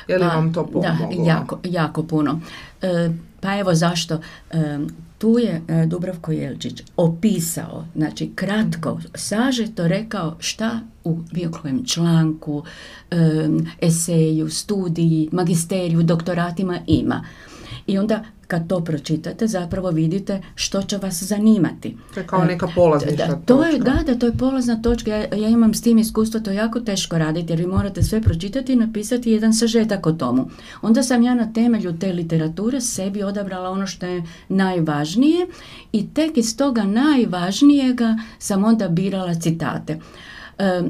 Je 0.09 0.19
li 0.19 0.25
pa, 0.25 0.35
vam 0.35 0.53
to 0.53 0.67
pomoglo? 0.67 1.25
Da, 1.25 1.31
jako, 1.31 1.59
jako 1.65 2.03
puno. 2.03 2.41
E, 2.83 3.11
pa 3.41 3.59
evo 3.59 3.75
zašto. 3.75 4.21
E, 4.51 4.79
tu 5.19 5.39
je 5.39 5.63
e, 5.69 5.87
Dubravko 5.87 6.33
Jelčić 6.33 6.83
opisao, 6.97 7.85
znači 7.95 8.33
kratko, 8.35 9.01
sažeto 9.15 9.89
rekao 9.89 10.37
šta 10.39 10.81
u 11.05 11.19
bilo 11.33 11.53
kojem 11.53 11.85
članku, 11.85 12.63
eseju, 13.81 14.51
studiji, 14.51 15.29
magisteriju, 15.33 16.03
doktoratima 16.03 16.79
ima. 16.87 17.25
I 17.87 17.99
onda 17.99 18.25
kad 18.47 18.69
to 18.69 18.85
pročitate 18.85 19.47
zapravo 19.47 19.91
vidite 19.91 20.43
što 20.55 20.83
će 20.83 20.99
vas 20.99 21.23
zanimati. 21.23 21.97
To 22.15 22.21
je 22.21 22.27
kao 22.27 22.45
neka 22.45 22.69
polaznička 22.75 23.27
da, 23.27 23.37
to 23.37 23.65
Je, 23.65 23.79
da, 23.79 24.03
da, 24.07 24.19
to 24.19 24.27
je 24.27 24.33
polazna 24.33 24.83
točka. 24.83 25.11
Ja, 25.11 25.35
ja 25.35 25.49
imam 25.49 25.75
s 25.75 25.83
tim 25.83 25.99
iskustvo, 25.99 26.41
to 26.41 26.51
je 26.51 26.57
jako 26.57 26.81
teško 26.81 27.19
raditi 27.19 27.53
jer 27.53 27.61
vi 27.61 27.67
morate 27.67 28.03
sve 28.03 28.21
pročitati 28.21 28.73
i 28.73 28.77
napisati 28.77 29.31
jedan 29.31 29.55
sažetak 29.55 30.07
o 30.07 30.13
tomu. 30.13 30.51
Onda 30.83 31.03
sam 31.03 31.23
ja 31.23 31.35
na 31.35 31.53
temelju 31.53 31.99
te 31.99 32.13
literature 32.13 32.81
sebi 32.81 33.23
odabrala 33.23 33.71
ono 33.71 33.87
što 33.87 34.07
je 34.07 34.23
najvažnije 34.49 35.47
i 35.93 36.07
tek 36.15 36.37
iz 36.37 36.57
toga 36.57 36.83
najvažnijega 36.83 38.19
sam 38.39 38.65
onda 38.65 38.89
birala 38.89 39.35
citate. 39.35 40.01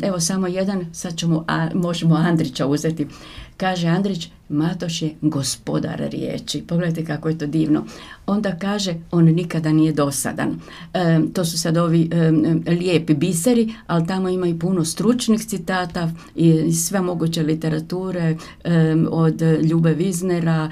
Evo 0.02 0.20
samo 0.20 0.46
jedan, 0.46 0.86
sad 0.92 1.16
ćemo, 1.16 1.44
a, 1.48 1.68
možemo 1.74 2.14
Andrića 2.14 2.66
uzeti. 2.66 3.08
Kaže 3.56 3.88
Andrić, 3.88 4.28
Matoš 4.48 5.02
je 5.02 5.14
gospodar 5.20 6.08
riječi. 6.10 6.62
Pogledajte 6.68 7.04
kako 7.04 7.28
je 7.28 7.38
to 7.38 7.46
divno. 7.46 7.84
Onda 8.26 8.58
kaže, 8.58 8.94
on 9.10 9.24
nikada 9.24 9.72
nije 9.72 9.92
dosadan. 9.92 10.60
E, 10.94 11.20
to 11.34 11.44
su 11.44 11.58
sad 11.58 11.76
ovi 11.76 12.10
e, 12.12 12.30
lijepi 12.72 13.14
biseri, 13.14 13.74
ali 13.86 14.06
tamo 14.06 14.28
ima 14.28 14.46
i 14.46 14.58
puno 14.58 14.84
stručnih 14.84 15.46
citata 15.46 16.12
i 16.34 16.72
sve 16.72 17.00
moguće 17.00 17.42
literature 17.42 18.36
e, 18.64 18.94
od 19.10 19.42
Ljube 19.42 19.94
Viznera 19.94 20.70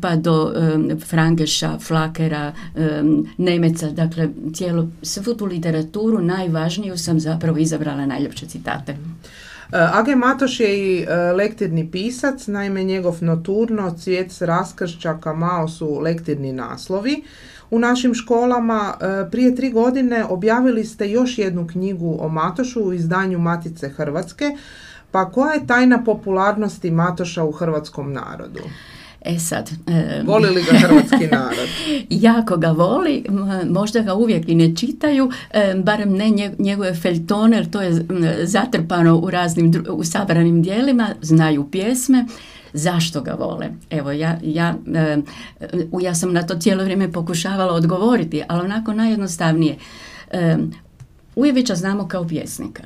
pa 0.00 0.16
do 0.16 0.52
Frangeša, 1.08 1.78
Flakera, 1.78 2.52
Nemeca. 3.38 3.90
Dakle, 3.90 4.28
cijelu 4.54 4.88
svu 5.02 5.34
tu 5.34 5.46
literaturu 5.46 6.20
najvažniju 6.22 6.98
sam 6.98 7.20
zapravo 7.20 7.58
izabrala 7.58 8.06
najljepše 8.06 8.46
citate. 8.46 8.96
Eh, 9.72 9.88
Age 9.92 10.16
Matoš 10.16 10.60
je 10.60 10.78
i 10.78 11.02
eh, 11.02 11.32
lektirni 11.32 11.90
pisac, 11.90 12.46
naime 12.46 12.84
njegov 12.84 13.16
noturno, 13.20 13.90
cvijet 13.98 14.32
raskršćaka, 14.40 15.34
mao 15.34 15.68
su 15.68 15.98
lektirni 16.00 16.52
naslovi. 16.52 17.22
U 17.70 17.78
našim 17.78 18.14
školama 18.14 18.94
eh, 19.00 19.28
prije 19.30 19.56
tri 19.56 19.70
godine 19.70 20.24
objavili 20.24 20.84
ste 20.84 21.10
još 21.10 21.38
jednu 21.38 21.66
knjigu 21.66 22.16
o 22.20 22.28
Matošu 22.28 22.82
u 22.82 22.92
izdanju 22.92 23.38
Matice 23.38 23.88
Hrvatske, 23.88 24.56
pa 25.10 25.30
koja 25.30 25.52
je 25.52 25.66
tajna 25.66 26.04
popularnosti 26.04 26.90
Matoša 26.90 27.44
u 27.44 27.52
hrvatskom 27.52 28.12
narodu? 28.12 28.60
E 29.24 29.38
sad... 29.38 29.70
voli 30.24 30.50
li 30.50 30.62
ga 30.62 30.78
hrvatski 30.78 31.26
narod? 31.32 31.68
jako 32.10 32.56
ga 32.56 32.70
voli, 32.70 33.24
možda 33.70 34.00
ga 34.00 34.14
uvijek 34.14 34.48
i 34.48 34.54
ne 34.54 34.76
čitaju, 34.76 35.30
barem 35.84 36.12
ne 36.12 36.52
njegove 36.58 36.94
feltone, 36.94 37.56
jer 37.56 37.70
to 37.70 37.82
je 37.82 38.06
zatrpano 38.42 39.16
u 39.16 39.30
raznim 39.30 39.84
u 39.88 40.04
sabranim 40.04 40.62
dijelima, 40.62 41.08
znaju 41.22 41.70
pjesme. 41.70 42.26
Zašto 42.72 43.20
ga 43.20 43.32
vole? 43.32 43.70
Evo, 43.90 44.10
ja, 44.10 44.38
ja, 44.42 44.74
ja 46.00 46.14
sam 46.14 46.32
na 46.32 46.42
to 46.42 46.58
cijelo 46.58 46.84
vrijeme 46.84 47.12
pokušavala 47.12 47.72
odgovoriti, 47.72 48.42
ali 48.48 48.64
onako 48.64 48.92
najjednostavnije. 48.92 49.76
Ujevića 51.36 51.74
znamo 51.74 52.08
kao 52.08 52.28
pjesnika. 52.28 52.82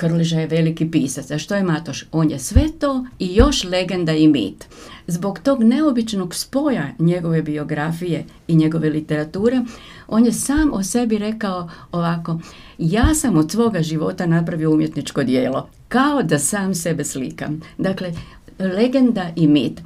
Krliža 0.00 0.40
je 0.40 0.46
veliki 0.46 0.90
pisac. 0.90 1.30
A 1.30 1.38
što 1.38 1.54
je 1.54 1.62
Matoš? 1.62 2.04
On 2.12 2.30
je 2.30 2.38
sve 2.38 2.62
to 2.78 3.06
i 3.18 3.34
još 3.34 3.64
legenda 3.64 4.12
i 4.12 4.28
mit. 4.28 4.64
Zbog 5.06 5.38
tog 5.38 5.62
neobičnog 5.62 6.34
spoja 6.34 6.88
njegove 6.98 7.42
biografije 7.42 8.24
i 8.48 8.56
njegove 8.56 8.90
literature, 8.90 9.60
on 10.08 10.24
je 10.24 10.32
sam 10.32 10.72
o 10.72 10.82
sebi 10.82 11.18
rekao 11.18 11.70
ovako, 11.92 12.40
ja 12.78 13.14
sam 13.14 13.36
od 13.36 13.50
svoga 13.50 13.82
života 13.82 14.26
napravio 14.26 14.72
umjetničko 14.72 15.22
dijelo, 15.22 15.68
kao 15.88 16.22
da 16.22 16.38
sam 16.38 16.74
sebe 16.74 17.04
slikam. 17.04 17.60
Dakle, 17.78 18.12
legenda 18.58 19.30
i 19.36 19.46
mit. 19.46 19.80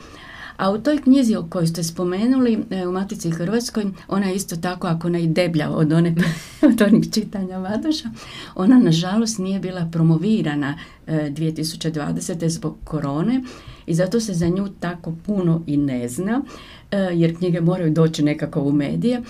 A 0.56 0.70
u 0.70 0.78
toj 0.78 1.02
knjizi 1.02 1.36
o 1.36 1.66
ste 1.66 1.82
spomenuli 1.82 2.64
e, 2.70 2.86
u 2.86 2.92
Matici 2.92 3.30
Hrvatskoj, 3.30 3.84
ona 4.08 4.26
je 4.26 4.34
isto 4.34 4.56
tako 4.56 4.86
ako 4.86 5.06
ona 5.06 5.18
i 5.18 5.26
deblja 5.26 5.70
od, 5.70 5.92
one, 5.92 6.14
od 6.68 6.82
onih 6.82 7.10
čitanja 7.12 7.58
Matoša, 7.58 8.10
ona 8.54 8.78
nažalost 8.78 9.38
nije 9.38 9.60
bila 9.60 9.88
promovirana 9.92 10.78
2020. 11.06 12.44
E, 12.44 12.48
zbog 12.48 12.76
korone 12.84 13.42
i 13.86 13.94
zato 13.94 14.20
se 14.20 14.34
za 14.34 14.48
nju 14.48 14.68
tako 14.80 15.14
puno 15.26 15.62
i 15.66 15.76
ne 15.76 16.08
zna, 16.08 16.42
e, 16.90 16.96
jer 16.96 17.36
knjige 17.36 17.60
moraju 17.60 17.90
doći 17.90 18.22
nekako 18.22 18.62
u 18.62 18.72
medije. 18.72 19.22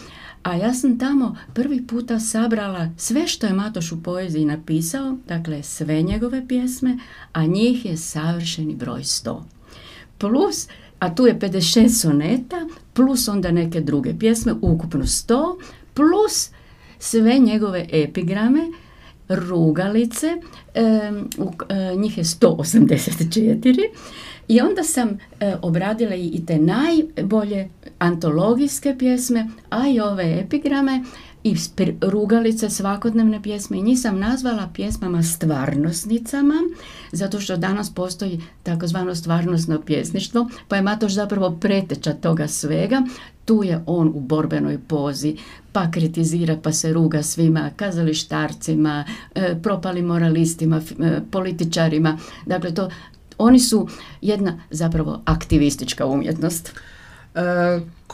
A 0.43 0.55
ja 0.57 0.75
sam 0.75 0.99
tamo 0.99 1.37
prvi 1.55 1.87
puta 1.87 2.21
sabrala 2.21 2.91
sve 2.97 3.27
što 3.27 3.47
je 3.47 3.53
Matoš 3.53 3.93
u 3.93 4.03
poeziji 4.03 4.45
napisao, 4.45 5.17
dakle 5.29 5.63
sve 5.63 6.03
njegove 6.03 6.49
pjesme, 6.49 6.99
a 7.33 7.47
njih 7.47 7.85
je 7.85 7.97
savršeni 7.97 8.75
broj 8.75 9.05
sto. 9.05 9.47
Plus 10.19 10.69
a 10.99 11.15
tu 11.15 11.27
je 11.27 11.39
56 11.39 11.89
soneta, 11.89 12.67
plus 12.93 13.29
onda 13.29 13.51
neke 13.51 13.81
druge 13.81 14.19
pjesme, 14.19 14.55
ukupno 14.63 15.05
100, 15.05 15.57
plus 15.95 16.51
sve 16.99 17.39
njegove 17.39 17.87
epigrame, 17.93 18.61
rugalice, 19.29 20.27
e, 20.75 21.13
njih 21.97 22.19
je 22.19 22.25
184 22.25 23.89
i 24.49 24.61
onda 24.61 24.83
sam 24.83 25.19
e, 25.41 25.57
obradila 25.63 26.15
i 26.15 26.43
te 26.47 26.59
najbolje 26.59 27.69
antologijske 27.99 28.97
pjesme, 28.99 29.49
a 29.71 29.89
i 29.89 30.01
ove 30.01 30.41
epigrame 30.41 31.05
i 31.45 31.57
rugalice 32.01 32.71
svakodnevne 32.71 33.43
pjesme 33.43 33.79
i 33.79 33.83
njih 33.83 34.01
sam 34.01 34.19
nazvala 34.19 34.71
pjesmama 34.75 35.23
stvarnosnicama 35.23 36.55
zato 37.13 37.41
što 37.41 37.57
danas 37.57 37.95
postoji 37.95 38.41
takozvano 38.63 39.15
stvarnosno 39.15 39.81
pjesništvo 39.83 40.49
pa 40.69 40.77
je 40.77 40.83
Matoš 40.83 41.13
zapravo 41.13 41.57
preteča 41.61 42.13
toga 42.13 42.49
svega. 42.49 43.03
Tu 43.45 43.65
je 43.65 43.83
on 43.87 44.09
u 44.09 44.21
borbenoj 44.21 44.79
pozi 44.89 45.37
pa 45.73 45.91
kritizira 45.91 46.57
pa 46.63 46.73
se 46.73 46.93
ruga 46.93 47.23
svima 47.23 47.71
kazalištarcima 47.77 49.05
e, 49.35 49.55
propalim 49.63 50.07
moralistima 50.07 50.77
e, 51.01 51.21
političarima. 51.31 52.19
Dakle 52.47 52.75
to 52.75 52.91
oni 53.39 53.61
su 53.61 53.89
jedna 54.21 54.59
zapravo 54.71 55.23
aktivistička 55.25 56.07
umjetnost. 56.07 56.73
E, 57.35 57.41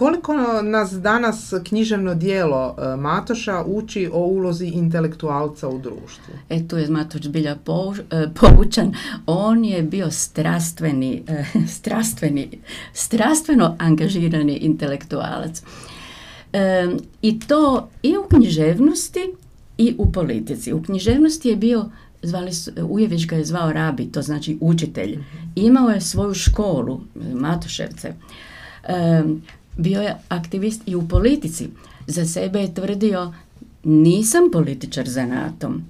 koliko 0.00 0.32
nas 0.62 0.90
danas 0.92 1.52
književno 1.64 2.14
dijelo 2.14 2.76
e, 2.78 2.96
Matoša 2.96 3.64
uči 3.66 4.10
o 4.12 4.18
ulozi 4.18 4.66
intelektualca 4.66 5.68
u 5.68 5.78
društvu? 5.78 6.34
E 6.48 6.68
tu 6.68 6.76
je 6.76 6.88
Matoš 6.88 7.28
bilja 7.28 7.50
e, 7.50 7.56
poučan. 8.34 8.94
On 9.26 9.64
je 9.64 9.82
bio 9.82 10.10
strastveni, 10.10 11.22
strastveni, 11.78 12.50
strastveno 12.92 13.76
angažirani 13.78 14.56
intelektualac. 14.56 15.62
I 17.22 17.40
to 17.40 17.88
i 18.02 18.16
u 18.16 18.28
književnosti 18.28 19.32
i 19.78 19.94
u 19.98 20.12
politici. 20.12 20.72
U 20.72 20.82
književnosti 20.82 21.48
je 21.48 21.56
bio 21.56 21.90
zvali 22.22 22.52
su, 22.52 22.70
Ujević 22.88 23.26
ga 23.26 23.36
je 23.36 23.44
zvao 23.44 23.72
rabi, 23.72 24.12
to 24.12 24.22
znači 24.22 24.58
učitelj. 24.60 25.18
Imao 25.54 25.88
je 25.88 26.00
svoju 26.00 26.34
školu, 26.34 27.00
Matoševce 27.34 28.14
bio 29.76 30.00
je 30.00 30.16
aktivist 30.28 30.82
i 30.86 30.94
u 30.94 31.08
politici. 31.08 31.68
Za 32.06 32.24
sebe 32.24 32.60
je 32.60 32.74
tvrdio 32.74 33.34
nisam 33.84 34.42
političar 34.52 35.08
za 35.08 35.26
natom, 35.26 35.82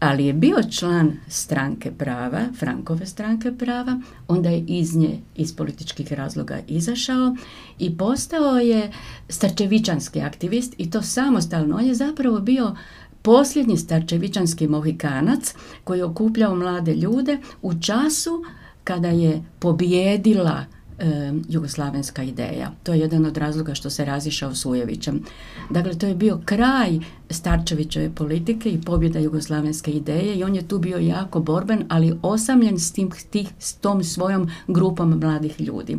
ali 0.00 0.26
je 0.26 0.32
bio 0.32 0.56
član 0.70 1.12
stranke 1.28 1.90
prava, 1.90 2.40
Frankove 2.58 3.06
stranke 3.06 3.52
prava, 3.52 4.00
onda 4.28 4.48
je 4.48 4.64
iz 4.68 4.96
nje 4.96 5.18
iz 5.36 5.56
političkih 5.56 6.12
razloga 6.12 6.58
izašao 6.68 7.36
i 7.78 7.96
postao 7.96 8.58
je 8.58 8.92
starčevičanski 9.28 10.20
aktivist 10.20 10.74
i 10.78 10.90
to 10.90 11.02
samostalno. 11.02 11.76
On 11.76 11.84
je 11.84 11.94
zapravo 11.94 12.40
bio 12.40 12.76
posljednji 13.22 13.76
starčevičanski 13.76 14.68
mohikanac 14.68 15.54
koji 15.84 15.98
je 15.98 16.04
okupljao 16.04 16.56
mlade 16.56 16.94
ljude 16.94 17.38
u 17.62 17.74
času 17.80 18.44
kada 18.84 19.08
je 19.08 19.42
pobjedila 19.58 20.64
e, 20.98 21.32
jugoslavenska 21.48 22.22
ideja. 22.22 22.72
To 22.82 22.92
je 22.92 23.00
jedan 23.00 23.26
od 23.26 23.36
razloga 23.36 23.74
što 23.74 23.90
se 23.90 24.04
razišao 24.04 24.54
s 24.54 24.66
Ujevićem. 24.66 25.22
Dakle, 25.70 25.94
to 25.94 26.06
je 26.06 26.14
bio 26.14 26.40
kraj 26.44 26.98
Starčevićeve 27.30 28.10
politike 28.14 28.70
i 28.70 28.80
pobjeda 28.80 29.18
jugoslavenske 29.18 29.90
ideje 29.90 30.34
i 30.34 30.44
on 30.44 30.54
je 30.54 30.68
tu 30.68 30.78
bio 30.78 30.98
jako 30.98 31.40
borben, 31.40 31.84
ali 31.88 32.18
osamljen 32.22 32.78
s, 32.78 32.92
tim, 32.92 33.10
tih, 33.30 33.48
s 33.58 33.74
tom 33.74 34.04
svojom 34.04 34.50
grupom 34.66 35.20
mladih 35.20 35.60
ljudi 35.60 35.98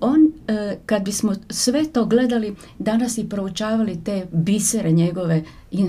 on, 0.00 0.32
e, 0.48 0.76
kad 0.86 1.04
bismo 1.04 1.34
sve 1.50 1.84
to 1.92 2.04
gledali 2.04 2.54
danas 2.78 3.18
i 3.18 3.28
proučavali 3.28 4.04
te 4.04 4.26
bisere 4.32 4.92
njegove 4.92 5.42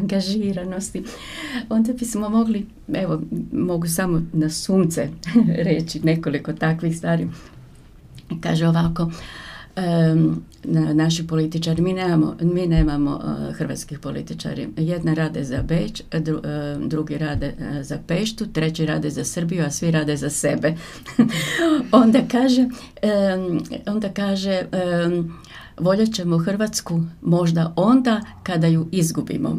angažiranosti, 0.00 1.04
onda 1.68 1.92
bismo 1.92 2.28
mogli, 2.28 2.66
evo, 2.94 3.22
mogu 3.52 3.86
samo 3.86 4.22
na 4.32 4.50
sunce 4.50 5.08
reći 5.68 6.00
nekoliko 6.00 6.52
takvih 6.52 6.96
stvari. 6.96 7.28
Kaže 8.40 8.68
ovako, 8.68 9.10
naši 10.94 11.26
političari, 11.26 11.82
mi 11.82 11.92
nemamo, 11.92 12.36
mi 12.40 12.66
nemamo 12.66 13.20
e, 13.20 13.52
hrvatskih 13.52 13.98
političari. 13.98 14.68
Jedna 14.76 15.14
rade 15.14 15.44
za 15.44 15.62
Beč, 15.62 16.02
e, 16.10 16.20
drugi 16.86 17.18
rade 17.18 17.54
za 17.82 17.98
Peštu, 18.06 18.46
treći 18.46 18.86
rade 18.86 19.10
za 19.10 19.24
Srbiju, 19.24 19.64
a 19.64 19.70
svi 19.70 19.90
rade 19.90 20.16
za 20.16 20.30
sebe. 20.30 20.74
onda 22.02 22.20
kaže, 22.30 22.68
onda 23.86 24.08
kaže 24.08 24.62
voljet 25.78 26.14
ćemo 26.14 26.38
Hrvatsku 26.38 27.00
možda 27.22 27.72
onda 27.76 28.20
kada 28.42 28.66
ju 28.66 28.88
izgubimo 28.92 29.58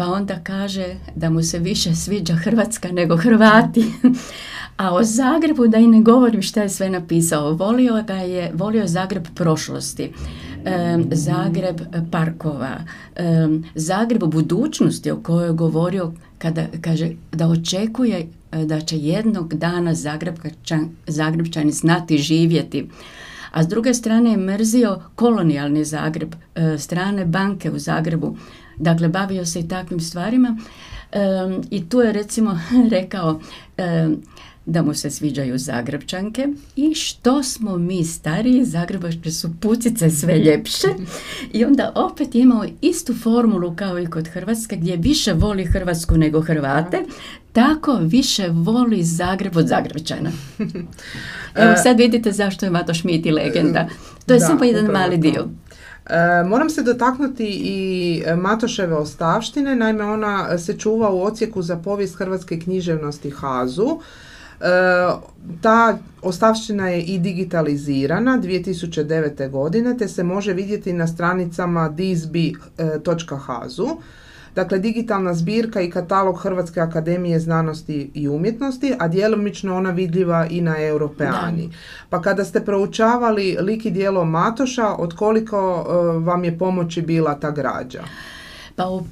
pa 0.00 0.06
onda 0.06 0.38
kaže 0.44 0.94
da 1.16 1.30
mu 1.30 1.42
se 1.42 1.58
više 1.58 1.94
sviđa 1.94 2.34
Hrvatska 2.34 2.92
nego 2.92 3.16
Hrvati. 3.16 3.84
A 4.80 4.94
o 4.94 5.02
Zagrebu 5.04 5.68
da 5.68 5.78
i 5.78 5.86
ne 5.86 6.00
govorim 6.00 6.42
šta 6.42 6.62
je 6.62 6.68
sve 6.68 6.90
napisao. 6.90 7.52
Volio 7.52 8.02
ga 8.06 8.14
je, 8.14 8.52
volio 8.54 8.86
Zagreb 8.86 9.26
prošlosti. 9.34 10.12
Zagreb 11.12 11.80
parkova, 12.10 12.80
Zagreb 13.74 14.24
budućnosti 14.24 15.10
o 15.10 15.20
kojoj 15.22 15.46
je 15.46 15.52
govorio 15.52 16.12
kada 16.38 16.66
kaže 16.80 17.10
da 17.32 17.48
očekuje 17.48 18.28
e, 18.52 18.64
da 18.64 18.80
će 18.80 18.98
jednog 18.98 19.54
dana 19.54 19.94
Zagrebčani 21.06 21.72
znati 21.72 22.18
živjeti. 22.18 22.88
A 23.52 23.62
s 23.62 23.68
druge 23.68 23.94
strane 23.94 24.30
je 24.30 24.36
mrzio 24.36 25.00
kolonijalni 25.14 25.84
Zagreb, 25.84 26.34
e, 26.54 26.78
strane 26.78 27.24
banke 27.24 27.70
u 27.70 27.78
Zagrebu, 27.78 28.36
Dakle, 28.76 29.08
bavio 29.08 29.46
se 29.46 29.60
i 29.60 29.68
takvim 29.68 30.00
stvarima 30.00 30.56
i 31.70 31.88
tu 31.88 32.00
je 32.00 32.12
recimo 32.12 32.60
rekao 32.96 33.40
da 34.70 34.82
mu 34.82 34.94
se 34.94 35.10
sviđaju 35.10 35.58
Zagrebčanke 35.58 36.48
i 36.76 36.94
što 36.94 37.42
smo 37.42 37.78
mi 37.78 38.04
stariji, 38.04 38.64
Zagrebačke 38.64 39.30
su 39.30 39.50
pucice 39.60 40.10
sve 40.10 40.38
ljepše 40.38 40.88
i 41.52 41.64
onda 41.64 41.92
opet 41.94 42.34
imao 42.34 42.64
istu 42.80 43.14
formulu 43.14 43.76
kao 43.76 43.98
i 43.98 44.06
kod 44.06 44.28
Hrvatske 44.28 44.76
gdje 44.76 44.96
više 44.96 45.32
voli 45.32 45.64
Hrvatsku 45.64 46.16
nego 46.16 46.40
Hrvate, 46.40 47.02
tako 47.52 47.98
više 48.00 48.48
voli 48.48 49.02
Zagreb 49.02 49.56
od 49.56 49.66
Zagrebčana. 49.66 50.30
Evo 51.54 51.74
sad 51.82 51.98
vidite 51.98 52.32
zašto 52.32 52.66
je 52.66 52.70
Mato 52.70 52.94
Šmit 52.94 53.26
i 53.26 53.30
legenda. 53.30 53.88
To 54.26 54.34
je 54.34 54.40
samo 54.40 54.64
jedan 54.64 54.84
mali 54.84 55.16
dio. 55.18 55.48
E, 56.06 56.44
moram 56.44 56.70
se 56.70 56.82
dotaknuti 56.82 57.46
i 57.46 58.22
Matoševe 58.36 58.94
ostavštine, 58.94 59.76
naime 59.76 60.04
ona 60.04 60.58
se 60.58 60.78
čuva 60.78 61.10
u 61.10 61.22
ocijeku 61.22 61.62
za 61.62 61.76
povijest 61.76 62.18
hrvatske 62.18 62.60
književnosti 62.60 63.30
Hazu. 63.30 64.00
E, 64.60 64.64
ta 65.60 65.98
ostavština 66.22 66.88
je 66.88 67.02
i 67.02 67.18
digitalizirana 67.18 68.38
2009. 68.42 69.50
godine 69.50 69.96
te 69.98 70.08
se 70.08 70.22
može 70.22 70.52
vidjeti 70.52 70.92
na 70.92 71.06
stranicama 71.06 71.88
disbi.hazu. 71.88 73.88
Dakle, 74.54 74.78
digitalna 74.78 75.34
zbirka 75.34 75.80
i 75.80 75.90
katalog 75.90 76.40
Hrvatske 76.42 76.80
akademije 76.80 77.40
znanosti 77.40 78.10
i 78.14 78.28
umjetnosti, 78.28 78.94
a 78.98 79.08
djelomično 79.08 79.76
ona 79.76 79.90
vidljiva 79.90 80.46
i 80.46 80.60
na 80.60 80.82
Europeani. 80.82 81.72
Pa 82.08 82.22
kada 82.22 82.44
ste 82.44 82.60
proučavali 82.60 83.56
lik 83.60 83.86
i 83.86 83.90
dijelo 83.90 84.24
Matoša, 84.24 84.88
od 84.88 85.14
koliko 85.14 85.56
e, 85.56 86.18
vam 86.18 86.44
je 86.44 86.58
pomoći 86.58 87.02
bila 87.02 87.34
ta 87.34 87.50
građa? 87.50 88.02
Pa 88.80 88.88
u, 88.88 89.02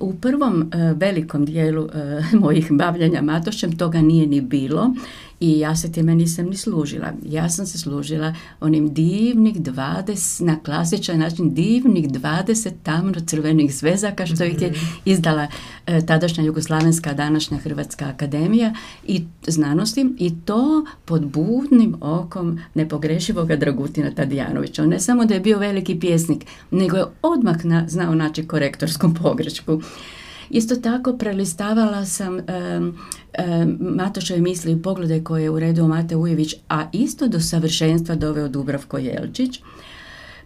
u 0.00 0.14
prvom 0.14 0.62
e, 0.62 0.92
velikom 0.96 1.44
dijelu 1.44 1.88
e, 1.94 2.22
mojih 2.40 2.66
bavljanja 2.70 3.22
Matošem 3.22 3.78
toga 3.78 4.00
nije 4.00 4.26
ni 4.26 4.40
bilo 4.40 4.94
i 5.40 5.58
ja 5.58 5.76
se 5.76 5.92
time 5.92 6.14
nisam 6.14 6.46
ni 6.46 6.56
služila. 6.56 7.12
Ja 7.24 7.48
sam 7.48 7.66
se 7.66 7.78
služila 7.78 8.34
onim 8.60 8.94
divnih 8.94 9.56
20, 9.56 10.44
na 10.44 10.58
klasičan 10.60 11.18
način 11.18 11.54
divnih 11.54 12.08
20 12.08 12.72
tamno 12.82 13.20
crvenih 13.26 13.74
zvezaka 13.74 14.26
što 14.26 14.44
ih 14.44 14.62
je 14.62 14.70
mhm. 14.70 14.80
izdala 15.04 15.46
e, 15.86 16.06
tadašnja 16.06 16.44
Jugoslavenska, 16.44 17.14
današnja 17.14 17.58
Hrvatska 17.58 18.04
akademija 18.04 18.74
i 19.06 19.24
znanosti 19.46 20.14
i 20.18 20.34
to 20.44 20.84
pod 21.04 21.26
budnim 21.26 21.96
okom 22.00 22.60
nepogrešivoga 22.74 23.56
Dragutina 23.56 24.10
Tadijanovića. 24.10 24.82
On 24.82 24.88
ne 24.88 25.00
samo 25.00 25.24
da 25.24 25.34
je 25.34 25.40
bio 25.40 25.58
veliki 25.58 26.00
pjesnik, 26.00 26.46
nego 26.70 26.96
je 26.96 27.04
odmah 27.22 27.64
na, 27.64 27.84
znao 27.88 28.14
naći 28.14 28.46
korektorsku 28.46 29.10
pogrešku. 29.22 29.82
Isto 30.50 30.76
tako 30.76 31.12
prelistavala 31.12 32.04
sam 32.04 32.34
um, 32.34 32.98
Matošove 33.80 34.40
misli 34.40 34.72
i 34.72 34.82
poglede 34.82 35.24
koje 35.24 35.42
je 35.42 35.50
uredio 35.50 35.86
Mate 35.86 36.16
Ujević, 36.16 36.54
a 36.68 36.86
isto 36.92 37.28
do 37.28 37.40
savršenstva 37.40 38.14
doveo 38.14 38.48
Dubravko 38.48 38.98
Jelčić. 38.98 39.60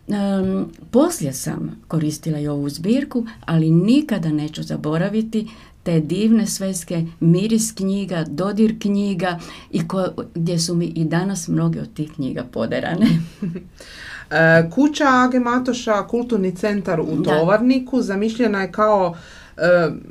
Um, 0.06 0.72
poslije 0.90 1.32
sam 1.32 1.80
koristila 1.88 2.38
i 2.38 2.48
ovu 2.48 2.68
zbirku, 2.68 3.26
ali 3.44 3.70
nikada 3.70 4.28
neću 4.28 4.62
zaboraviti 4.62 5.48
te 5.82 6.00
divne 6.00 6.46
sveske, 6.46 7.06
miris 7.20 7.72
knjiga, 7.72 8.24
dodir 8.28 8.78
knjiga 8.80 9.38
i 9.70 9.88
ko, 9.88 10.08
gdje 10.34 10.58
su 10.58 10.74
mi 10.74 10.86
i 10.86 11.04
danas 11.04 11.48
mnoge 11.48 11.80
od 11.80 11.94
tih 11.94 12.12
knjiga 12.12 12.44
poderane. 12.52 13.06
E, 14.34 14.70
kuća 14.70 15.04
Age 15.08 15.40
Matoša, 15.40 16.06
kulturni 16.06 16.54
centar 16.56 17.00
u 17.00 17.22
Tovarniku, 17.22 18.02
zamišljena 18.02 18.62
je 18.62 18.72
kao 18.72 19.10
uh, 19.10 19.16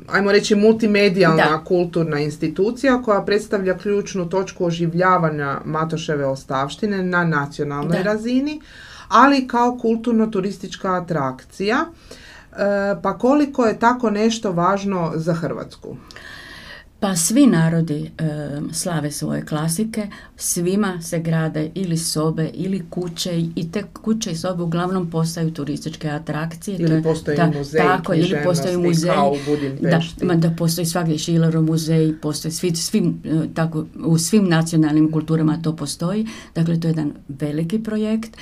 ajmo 0.08 0.32
reći 0.32 0.54
multimedijalna 0.54 1.64
kulturna 1.64 2.20
institucija 2.20 3.02
koja 3.02 3.22
predstavlja 3.22 3.78
ključnu 3.78 4.28
točku 4.28 4.64
oživljavanja 4.64 5.60
Matoševe 5.64 6.26
ostavštine 6.26 7.02
na 7.02 7.24
nacionalnoj 7.24 8.02
razini, 8.02 8.60
ali 9.08 9.46
kao 9.48 9.78
kulturno-turistička 9.82 11.02
atrakcija. 11.02 11.84
Uh, 12.52 12.58
pa 13.02 13.18
koliko 13.18 13.66
je 13.66 13.78
tako 13.78 14.10
nešto 14.10 14.52
važno 14.52 15.12
za 15.14 15.34
Hrvatsku? 15.34 15.96
Pa 17.02 17.16
svi 17.16 17.46
narodi 17.46 18.10
e, 18.18 18.24
slave 18.72 19.10
svoje 19.10 19.46
klasike, 19.46 20.06
svima 20.36 21.02
se 21.02 21.18
grade 21.18 21.70
ili 21.74 21.96
sobe 21.96 22.50
ili 22.54 22.82
kuće 22.90 23.44
i 23.56 23.72
te 23.72 23.82
kuće 24.02 24.30
i 24.30 24.36
sobe 24.36 24.62
uglavnom 24.62 25.10
postaju 25.10 25.50
turističke 25.50 26.10
atrakcije. 26.10 26.76
Ili 26.78 27.02
postoji 27.02 27.38
muzej 27.58 27.80
tako, 27.80 28.14
ili 28.14 28.36
postoji 28.44 28.76
muzej, 28.76 29.10
kao 29.10 29.32
u 29.32 29.36
Da, 29.80 30.00
da 30.34 30.54
postoji 30.58 30.86
svagdje 30.86 31.18
Šilerov 31.18 31.62
muzej, 31.62 32.14
postoji 32.22 32.52
svi, 32.52 32.76
svim, 32.76 33.22
e, 33.24 33.54
tako, 33.54 33.86
u 34.04 34.18
svim 34.18 34.48
nacionalnim 34.48 35.12
kulturama 35.12 35.58
to 35.62 35.76
postoji. 35.76 36.26
Dakle, 36.54 36.80
to 36.80 36.88
je 36.88 36.90
jedan 36.90 37.12
veliki 37.28 37.82
projekt. 37.82 38.36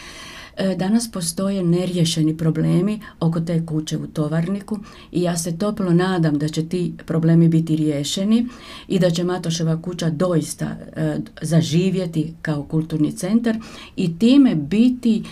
E, 0.61 0.75
danas 0.77 1.11
postoje 1.11 1.65
neriješeni 1.65 2.37
problemi 2.37 3.01
oko 3.21 3.41
te 3.41 3.67
kuće 3.67 3.97
u 3.97 4.07
Tovarniku 4.07 4.79
i 5.13 5.23
ja 5.23 5.37
se 5.37 5.59
toplo 5.59 5.91
nadam 5.91 6.39
da 6.39 6.49
će 6.49 6.69
ti 6.69 6.93
problemi 7.07 7.49
biti 7.49 7.77
riješeni 7.77 8.47
i 8.89 8.99
da 8.99 9.11
će 9.11 9.25
Matoševa 9.25 9.83
kuća 9.83 10.11
doista 10.11 10.77
e, 10.97 11.19
zaživjeti 11.43 12.35
kao 12.43 12.63
kulturni 12.63 13.13
centar 13.13 13.57
i 13.97 14.19
time 14.19 14.55
biti 14.55 15.23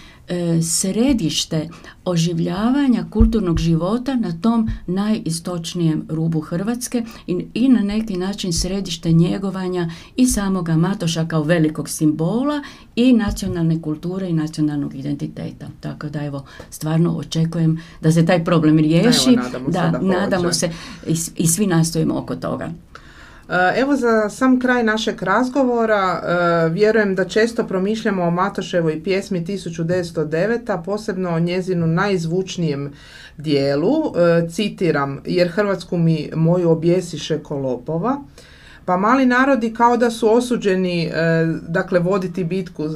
središte 0.62 1.68
oživljavanja 2.04 3.04
kulturnog 3.10 3.58
života 3.58 4.14
na 4.14 4.32
tom 4.40 4.68
najistočnijem 4.86 6.06
rubu 6.08 6.40
Hrvatske 6.40 7.04
i, 7.26 7.46
i 7.54 7.68
na 7.68 7.80
neki 7.80 8.16
način 8.16 8.52
središte 8.52 9.12
njegovanja 9.12 9.90
i 10.16 10.26
samoga 10.26 10.76
Matoša 10.76 11.26
kao 11.26 11.42
velikog 11.42 11.88
simbola 11.88 12.62
i 12.96 13.12
nacionalne 13.12 13.82
kulture 13.82 14.28
i 14.28 14.32
nacionalnog 14.32 14.94
identiteta. 14.94 15.68
Tako 15.80 16.08
da 16.08 16.24
evo, 16.24 16.44
stvarno 16.70 17.16
očekujem 17.16 17.80
da 18.00 18.12
se 18.12 18.26
taj 18.26 18.44
problem 18.44 18.78
riješi, 18.78 19.30
nadamo 19.30 19.68
da, 19.68 19.84
se, 19.84 19.90
da 19.90 20.00
nadamo 20.00 20.52
se 20.52 20.70
i, 21.06 21.16
i 21.36 21.46
svi 21.46 21.66
nastojimo 21.66 22.18
oko 22.18 22.36
toga. 22.36 22.70
E, 23.48 23.80
evo 23.80 23.96
za 23.96 24.28
sam 24.28 24.60
kraj 24.60 24.82
našeg 24.82 25.22
razgovora, 25.22 26.22
e, 26.22 26.68
vjerujem 26.68 27.14
da 27.14 27.24
često 27.24 27.66
promišljamo 27.66 28.22
o 28.22 28.30
Matoševoj 28.30 29.02
pjesmi 29.04 29.44
1909, 29.44 30.72
a 30.72 30.82
posebno 30.82 31.30
o 31.30 31.40
njezinu 31.40 31.86
najzvučnijem 31.86 32.92
dijelu, 33.36 33.92
e, 33.92 34.48
citiram, 34.48 35.20
jer 35.24 35.48
Hrvatsku 35.48 35.96
mi 35.96 36.30
moju 36.34 36.70
objesiše 36.70 37.38
kolopova, 37.42 38.16
pa 38.88 38.96
mali 38.96 39.26
narodi 39.26 39.74
kao 39.74 39.96
da 39.96 40.10
su 40.10 40.36
osuđeni 40.36 41.02
e, 41.02 41.10
dakle 41.68 42.00
voditi 42.00 42.44
bitku 42.44 42.84
e, 42.84 42.88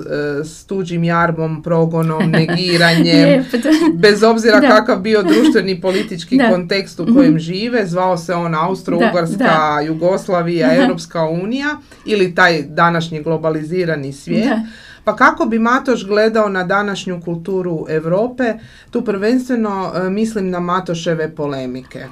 s 0.44 0.64
tuđim 0.66 1.05
jarmom, 1.05 1.62
progonom, 1.62 2.31
negiranjem, 2.40 3.44
bez 3.94 4.22
obzira 4.22 4.61
kakav 4.61 5.00
bio 5.00 5.22
društveni 5.22 5.81
politički 5.81 6.38
kontekst 6.50 7.00
u 7.00 7.07
kojem 7.14 7.31
mhm. 7.31 7.38
žive, 7.38 7.87
zvao 7.87 8.16
se 8.16 8.35
on 8.35 8.55
Austro-Ugarska, 8.55 9.87
Jugoslavija, 9.87 10.76
Europska 10.76 11.24
unija 11.24 11.76
ili 12.07 12.35
taj 12.35 12.62
današnji 12.62 13.22
globalizirani 13.22 14.12
svijet. 14.12 14.59
Pa 15.05 15.16
kako 15.16 15.46
bi 15.46 15.59
Matoš 15.59 16.07
gledao 16.07 16.48
na 16.48 16.64
današnju 16.64 17.20
kulturu 17.24 17.87
Europe? 17.88 18.55
Tu 18.90 19.05
prvenstveno 19.05 19.92
e, 19.94 20.11
mislim 20.11 20.50
na 20.50 20.61
Matoševe 20.61 21.35
polemike. 21.35 22.07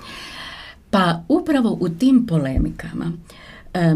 Pa 0.90 1.20
upravo 1.28 1.76
u 1.80 1.88
tim 1.88 2.26
polemikama 2.26 3.12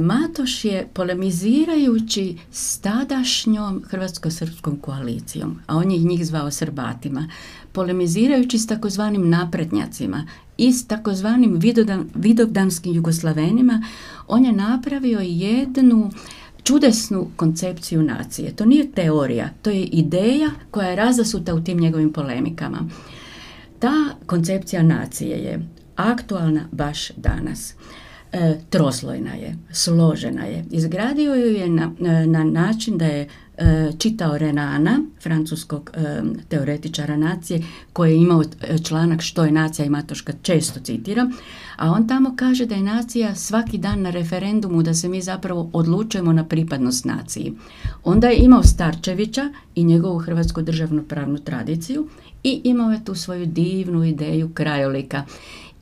Matoš 0.00 0.64
je 0.64 0.88
polemizirajući 0.92 2.38
s 2.50 2.78
tadašnjom 2.78 3.82
hrvatsko-srpskom 3.90 4.80
koalicijom, 4.80 5.58
a 5.66 5.76
on 5.76 5.90
je 5.90 5.98
njih 5.98 6.26
zvao 6.26 6.50
Srbatima, 6.50 7.28
polemizirajući 7.72 8.58
s 8.58 8.66
takozvanim 8.66 9.30
naprednjacima 9.30 10.26
i 10.58 10.72
s 10.72 10.86
takozvanim 10.86 11.60
vidovdanskim 12.14 12.94
jugoslavenima, 12.94 13.84
on 14.28 14.44
je 14.44 14.52
napravio 14.52 15.20
jednu 15.20 16.10
čudesnu 16.62 17.28
koncepciju 17.36 18.02
nacije. 18.02 18.56
To 18.56 18.64
nije 18.64 18.92
teorija, 18.92 19.48
to 19.62 19.70
je 19.70 19.84
ideja 19.84 20.50
koja 20.70 20.88
je 20.88 20.96
razasuta 20.96 21.54
u 21.54 21.60
tim 21.60 21.78
njegovim 21.78 22.12
polemikama. 22.12 22.78
Ta 23.78 23.92
koncepcija 24.26 24.82
nacije 24.82 25.38
je 25.38 25.68
aktualna 25.96 26.68
baš 26.72 27.10
danas. 27.10 27.74
E, 28.34 28.58
troslojna 28.70 29.34
je, 29.34 29.56
složena 29.72 30.44
je. 30.44 30.64
Izgradio 30.70 31.34
ju 31.34 31.46
je 31.46 31.68
na, 31.68 31.90
e, 32.00 32.26
na 32.26 32.44
način 32.44 32.98
da 32.98 33.04
je 33.04 33.28
e, 33.58 33.92
čitao 33.98 34.38
Renana, 34.38 35.00
francuskog 35.22 35.90
e, 35.94 36.22
teoretičara 36.48 37.16
nacije, 37.16 37.62
koji 37.92 38.10
je 38.10 38.16
imao 38.16 38.42
članak 38.84 39.22
što 39.22 39.44
je 39.44 39.52
nacija 39.52 39.86
i 39.86 39.88
Matoška 39.88 40.32
često 40.42 40.80
citira, 40.80 41.30
a 41.76 41.90
on 41.90 42.08
tamo 42.08 42.34
kaže 42.36 42.66
da 42.66 42.74
je 42.74 42.82
nacija 42.82 43.34
svaki 43.34 43.78
dan 43.78 44.02
na 44.02 44.10
referendumu 44.10 44.82
da 44.82 44.94
se 44.94 45.08
mi 45.08 45.22
zapravo 45.22 45.70
odlučujemo 45.72 46.32
na 46.32 46.44
pripadnost 46.44 47.04
naciji. 47.04 47.52
Onda 48.04 48.28
je 48.28 48.38
imao 48.38 48.62
Starčevića 48.62 49.52
i 49.74 49.84
njegovu 49.84 50.18
hrvatsku 50.18 50.62
državnu 50.62 51.02
pravnu 51.02 51.38
tradiciju 51.38 52.08
i 52.44 52.60
imao 52.64 52.90
je 52.90 53.04
tu 53.04 53.14
svoju 53.14 53.46
divnu 53.46 54.04
ideju 54.04 54.50
krajolika. 54.54 55.24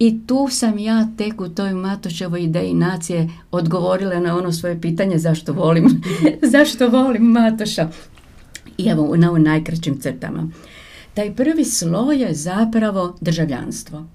I 0.03 0.27
tu 0.27 0.49
sam 0.51 0.79
ja 0.79 1.09
tek 1.17 1.41
u 1.41 1.49
toj 1.49 1.75
Matoševoj 1.75 2.43
ideji 2.43 2.75
nacije 2.75 3.29
odgovorila 3.51 4.21
na 4.21 4.37
ono 4.37 4.53
svoje 4.53 4.81
pitanje 4.81 5.19
zašto 5.19 5.53
volim, 5.53 6.03
zašto 6.53 6.89
volim 6.89 7.23
Matoša. 7.23 7.89
I 8.79 8.89
evo 8.89 9.17
na 9.17 9.31
ovim 9.31 9.43
najkraćim 9.43 10.01
crtama. 10.01 10.49
Taj 11.15 11.35
prvi 11.35 11.65
sloj 11.65 12.23
je 12.23 12.35
zapravo 12.35 13.17
državljanstvo. 13.21 14.07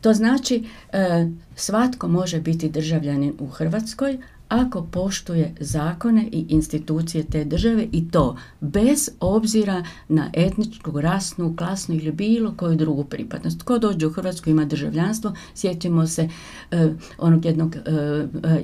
To 0.00 0.14
znači 0.14 0.64
e, 0.92 1.28
svatko 1.56 2.08
može 2.08 2.40
biti 2.40 2.68
državljanin 2.68 3.34
u 3.38 3.46
Hrvatskoj 3.46 4.18
ako 4.50 4.82
poštuje 4.82 5.54
zakone 5.60 6.28
i 6.32 6.46
institucije 6.48 7.24
te 7.24 7.44
države 7.44 7.86
i 7.92 8.10
to 8.10 8.36
bez 8.60 9.10
obzira 9.20 9.84
na 10.08 10.30
etničku, 10.32 11.00
rasnu, 11.00 11.56
klasnu 11.56 11.94
ili 11.94 12.12
bilo 12.12 12.54
koju 12.56 12.76
drugu 12.76 13.04
pripadnost. 13.04 13.62
Ko 13.62 13.78
dođe 13.78 14.06
u 14.06 14.10
Hrvatsku 14.10 14.50
ima 14.50 14.64
državljanstvo, 14.64 15.32
sjetimo 15.54 16.06
se 16.06 16.28
e, 16.70 16.88
onog 17.18 17.44
jednog 17.44 17.76
e, 17.76 17.80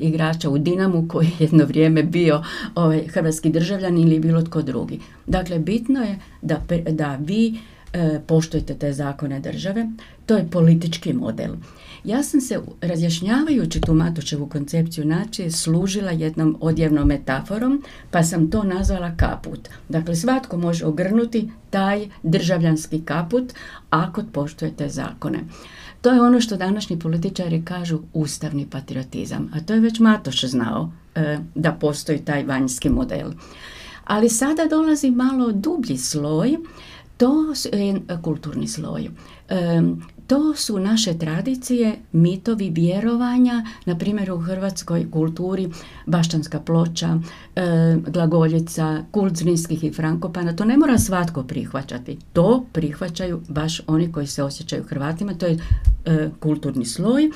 igrača 0.00 0.50
u 0.50 0.58
Dinamu 0.58 1.08
koji 1.08 1.26
je 1.26 1.32
jedno 1.38 1.64
vrijeme 1.64 2.02
bio 2.02 2.44
ovaj, 2.74 3.06
hrvatski 3.08 3.50
državljan 3.50 3.98
ili 3.98 4.20
bilo 4.20 4.42
tko 4.42 4.62
drugi. 4.62 5.00
Dakle, 5.26 5.58
bitno 5.58 6.00
je 6.00 6.18
da, 6.42 6.62
da 6.90 7.16
vi 7.16 7.58
E, 7.96 8.20
poštujte 8.26 8.74
te 8.74 8.92
zakone 8.92 9.40
države. 9.40 9.86
To 10.26 10.36
je 10.36 10.48
politički 10.50 11.12
model. 11.12 11.54
Ja 12.06 12.22
sam 12.22 12.40
se, 12.40 12.60
razjašnjavajući 12.80 13.80
tu 13.80 13.94
Matučevu 13.94 14.46
koncepciju 14.46 15.04
nacije, 15.04 15.50
služila 15.50 16.10
jednom 16.10 16.56
odjevnom 16.60 17.08
metaforom, 17.08 17.82
pa 18.10 18.22
sam 18.22 18.50
to 18.50 18.62
nazvala 18.62 19.16
kaput. 19.16 19.68
Dakle, 19.88 20.16
svatko 20.16 20.56
može 20.56 20.86
ogrnuti 20.86 21.50
taj 21.70 22.08
državljanski 22.22 23.00
kaput 23.04 23.52
ako 23.90 24.22
poštujete 24.32 24.88
zakone. 24.88 25.38
To 26.00 26.10
je 26.10 26.22
ono 26.22 26.40
što 26.40 26.56
današnji 26.56 26.98
političari 26.98 27.64
kažu 27.64 27.98
ustavni 28.12 28.66
patriotizam, 28.70 29.50
a 29.54 29.60
to 29.60 29.74
je 29.74 29.80
već 29.80 30.00
Matoš 30.00 30.44
znao 30.44 30.92
e, 31.14 31.38
da 31.54 31.72
postoji 31.72 32.18
taj 32.18 32.44
vanjski 32.44 32.88
model. 32.88 33.30
Ali 34.04 34.28
sada 34.28 34.66
dolazi 34.70 35.10
malo 35.10 35.52
dublji 35.52 35.98
sloj 35.98 36.56
to 37.16 37.52
je 37.72 38.00
kulturni 38.22 38.68
sloj. 38.68 39.08
To 40.26 40.54
su 40.54 40.78
naše 40.78 41.18
tradicije, 41.18 41.98
mitovi, 42.12 42.70
vjerovanja, 42.70 43.64
na 43.84 43.98
primjer 43.98 44.32
u 44.32 44.38
hrvatskoj 44.38 45.10
kulturi 45.10 45.70
baštanska 46.06 46.60
ploča, 46.60 47.18
glagoljica, 48.06 49.04
kult 49.10 49.36
zrinskih 49.36 49.84
i 49.84 49.92
frankopana, 49.92 50.56
to 50.56 50.64
ne 50.64 50.76
mora 50.76 50.98
svatko 50.98 51.42
prihvaćati. 51.42 52.18
To 52.32 52.66
prihvaćaju 52.72 53.40
baš 53.48 53.80
oni 53.86 54.12
koji 54.12 54.26
se 54.26 54.42
osjećaju 54.42 54.84
Hrvatima, 54.84 55.34
to 55.34 55.46
je 55.46 55.58
kulturni 56.40 56.84
sloj 56.84 57.30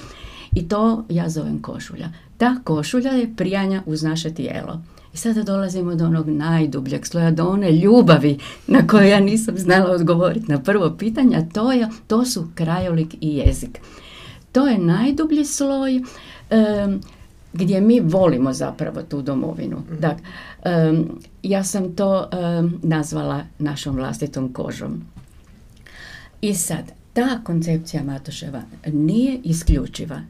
i 0.52 0.68
to 0.68 1.04
ja 1.08 1.28
zovem 1.28 1.62
košulja. 1.62 2.08
Ta 2.38 2.56
košulja 2.64 3.10
je 3.10 3.36
prijanja 3.36 3.82
uz 3.86 4.02
naše 4.02 4.34
tijelo. 4.34 4.80
I 5.14 5.16
sada 5.16 5.42
dolazimo 5.42 5.94
do 5.94 6.04
onog 6.06 6.28
najdubljeg 6.28 7.06
sloja, 7.06 7.30
do 7.30 7.48
one 7.48 7.72
ljubavi 7.72 8.38
na 8.66 8.86
koje 8.86 9.08
ja 9.10 9.20
nisam 9.20 9.58
znala 9.58 9.90
odgovoriti 9.90 10.52
na 10.52 10.58
prvo 10.58 10.96
pitanje, 10.98 11.36
a 11.36 11.48
to, 11.54 11.72
je, 11.72 11.88
to 12.06 12.24
su 12.24 12.48
krajolik 12.54 13.14
i 13.20 13.36
jezik. 13.36 13.80
To 14.52 14.66
je 14.66 14.78
najdublji 14.78 15.44
sloj 15.44 16.02
gdje 17.52 17.80
mi 17.80 18.00
volimo 18.00 18.52
zapravo 18.52 19.02
tu 19.02 19.22
domovinu. 19.22 19.76
Dakle, 19.98 20.24
ja 21.42 21.64
sam 21.64 21.96
to 21.96 22.28
nazvala 22.82 23.44
našom 23.58 23.96
vlastitom 23.96 24.52
kožom. 24.52 25.02
I 26.40 26.54
sad, 26.54 26.92
ta 27.12 27.40
koncepcija 27.44 28.02
Matoševa 28.04 28.62
nije 28.86 29.40
isključiva 29.44 30.20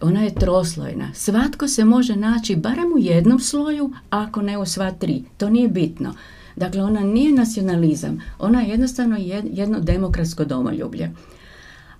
ona 0.00 0.22
je 0.22 0.34
troslojna. 0.34 1.08
Svatko 1.14 1.68
se 1.68 1.84
može 1.84 2.16
naći 2.16 2.56
barem 2.56 2.92
u 2.94 2.98
jednom 2.98 3.40
sloju, 3.40 3.92
ako 4.10 4.42
ne 4.42 4.58
u 4.58 4.66
sva 4.66 4.90
tri. 4.90 5.24
To 5.36 5.50
nije 5.50 5.68
bitno. 5.68 6.14
Dakle, 6.56 6.82
ona 6.82 7.00
nije 7.00 7.32
nacionalizam, 7.32 8.20
ona 8.38 8.60
je 8.60 8.68
jednostavno 8.68 9.16
jedno 9.44 9.80
demokratsko 9.80 10.44
domoljublje. 10.44 11.10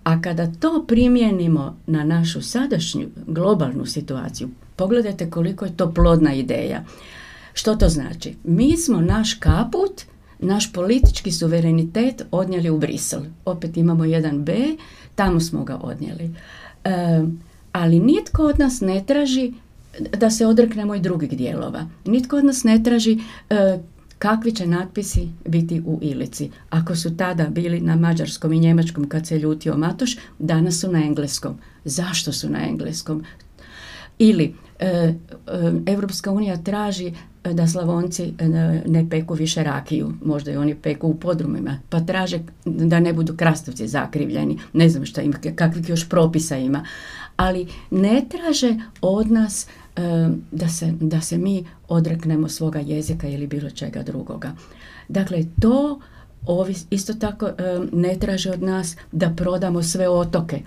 A 0.04 0.22
kada 0.22 0.52
to 0.60 0.84
primijenimo 0.88 1.76
na 1.86 2.04
našu 2.04 2.42
sadašnju 2.42 3.08
globalnu 3.26 3.86
situaciju, 3.86 4.48
pogledajte 4.76 5.30
koliko 5.30 5.64
je 5.64 5.76
to 5.76 5.92
plodna 5.94 6.34
ideja. 6.34 6.84
Što 7.54 7.76
to 7.76 7.88
znači? 7.88 8.34
Mi 8.44 8.76
smo 8.76 9.00
naš 9.00 9.34
kaput, 9.34 10.02
naš 10.38 10.72
politički 10.72 11.32
suverenitet 11.32 12.22
odnijeli 12.30 12.70
u 12.70 12.78
Brisel. 12.78 13.20
Opet 13.44 13.76
imamo 13.76 14.04
jedan 14.04 14.44
B, 14.44 14.54
tamo 15.14 15.40
smo 15.40 15.64
ga 15.64 15.76
odnijeli 15.76 16.34
ali 17.72 18.00
nitko 18.00 18.42
od 18.46 18.58
nas 18.58 18.80
ne 18.80 19.04
traži 19.06 19.52
da 20.18 20.30
se 20.30 20.46
odreknemo 20.46 20.94
i 20.94 21.00
drugih 21.00 21.36
dijelova. 21.36 21.88
Nitko 22.04 22.36
od 22.36 22.44
nas 22.44 22.64
ne 22.64 22.82
traži 22.82 23.18
e, 23.50 23.78
kakvi 24.18 24.52
će 24.52 24.66
natpisi 24.66 25.28
biti 25.46 25.82
u 25.86 25.98
Ilici. 26.02 26.50
Ako 26.70 26.96
su 26.96 27.16
tada 27.16 27.46
bili 27.48 27.80
na 27.80 27.96
mađarskom 27.96 28.52
i 28.52 28.58
njemačkom 28.58 29.08
kad 29.08 29.26
se 29.26 29.38
ljutio 29.38 29.76
Matoš, 29.76 30.16
danas 30.38 30.80
su 30.80 30.92
na 30.92 31.04
engleskom. 31.04 31.58
Zašto 31.84 32.32
su 32.32 32.50
na 32.50 32.68
engleskom? 32.68 33.24
Ili 34.22 34.54
e, 34.78 35.14
Evropska 35.86 36.30
unija 36.30 36.56
traži 36.56 37.12
da 37.44 37.66
Slavonci 37.66 38.32
e, 38.38 38.48
ne 38.86 39.06
peku 39.10 39.34
više 39.34 39.62
rakiju, 39.62 40.12
možda 40.24 40.52
i 40.52 40.56
oni 40.56 40.74
peku 40.74 41.08
u 41.08 41.14
podrumima, 41.14 41.78
pa 41.88 42.00
traže 42.00 42.40
da 42.64 43.00
ne 43.00 43.12
budu 43.12 43.36
krastovci 43.36 43.88
zakrivljeni, 43.88 44.58
ne 44.72 44.88
znam 44.88 45.06
šta 45.06 45.22
ima, 45.22 45.38
kakvih 45.56 45.88
još 45.88 46.08
propisa 46.08 46.56
ima, 46.56 46.84
ali 47.36 47.66
ne 47.90 48.24
traže 48.28 48.76
od 49.00 49.30
nas 49.30 49.66
e, 49.96 50.00
da 50.52 50.68
se, 50.68 50.92
da 51.00 51.20
se 51.20 51.38
mi 51.38 51.64
odreknemo 51.88 52.48
svoga 52.48 52.78
jezika 52.78 53.28
ili 53.28 53.46
bilo 53.46 53.70
čega 53.70 54.02
drugoga. 54.02 54.52
Dakle, 55.08 55.44
to 55.60 56.00
ovi 56.46 56.74
isto 56.90 57.14
tako 57.14 57.46
e, 57.46 57.52
ne 57.92 58.14
traže 58.18 58.50
od 58.50 58.62
nas 58.62 58.96
da 59.12 59.30
prodamo 59.36 59.82
sve 59.82 60.08
otoke, 60.08 60.60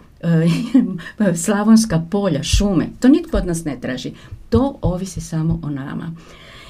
slavonska 1.43 2.01
polja, 2.11 2.43
šume, 2.43 2.87
to 2.99 3.07
nitko 3.07 3.37
od 3.37 3.45
nas 3.45 3.65
ne 3.65 3.77
traži. 3.81 4.13
To 4.49 4.79
ovisi 4.81 5.21
samo 5.21 5.59
o 5.63 5.69
nama. 5.69 6.11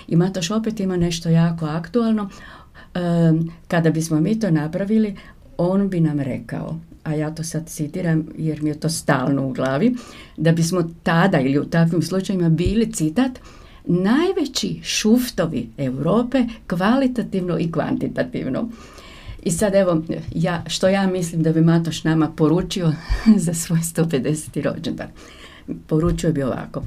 I 0.08 0.16
Matoš 0.16 0.52
opet 0.52 0.80
ima 0.80 0.98
nešto 0.98 1.30
jako 1.30 1.66
aktualno. 1.66 2.30
Kada 3.68 3.90
bismo 3.90 4.20
mi 4.20 4.40
to 4.40 4.52
napravili, 4.52 5.16
on 5.58 5.90
bi 5.90 6.00
nam 6.00 6.20
rekao, 6.20 6.80
a 7.04 7.14
ja 7.14 7.36
to 7.36 7.44
sad 7.44 7.70
citiram 7.70 8.26
jer 8.38 8.62
mi 8.62 8.70
je 8.70 8.80
to 8.80 8.90
stalno 8.90 9.48
u 9.48 9.54
glavi, 9.54 9.96
da 10.38 10.52
bismo 10.52 10.84
tada 11.04 11.40
ili 11.40 11.60
u 11.60 11.66
takvim 11.66 12.02
slučajima 12.02 12.50
bili 12.50 12.92
citat 12.92 13.40
najveći 13.88 14.80
šuftovi 14.84 15.70
Europe 15.78 16.44
kvalitativno 16.68 17.60
i 17.60 17.72
kvantitativno. 17.72 18.70
I 19.44 19.52
sad 19.52 19.76
evo, 19.76 20.02
ja, 20.36 20.64
što 20.68 20.88
ja 20.88 21.08
mislim 21.08 21.44
da 21.44 21.52
bi 21.52 21.62
Matoš 21.62 22.04
nama 22.04 22.28
poručio 22.28 22.94
za 23.46 23.54
svoj 23.54 23.80
150. 23.80 24.62
rođendan. 24.62 25.08
Poručio 25.88 26.32
bi 26.32 26.44
ovako 26.44 26.82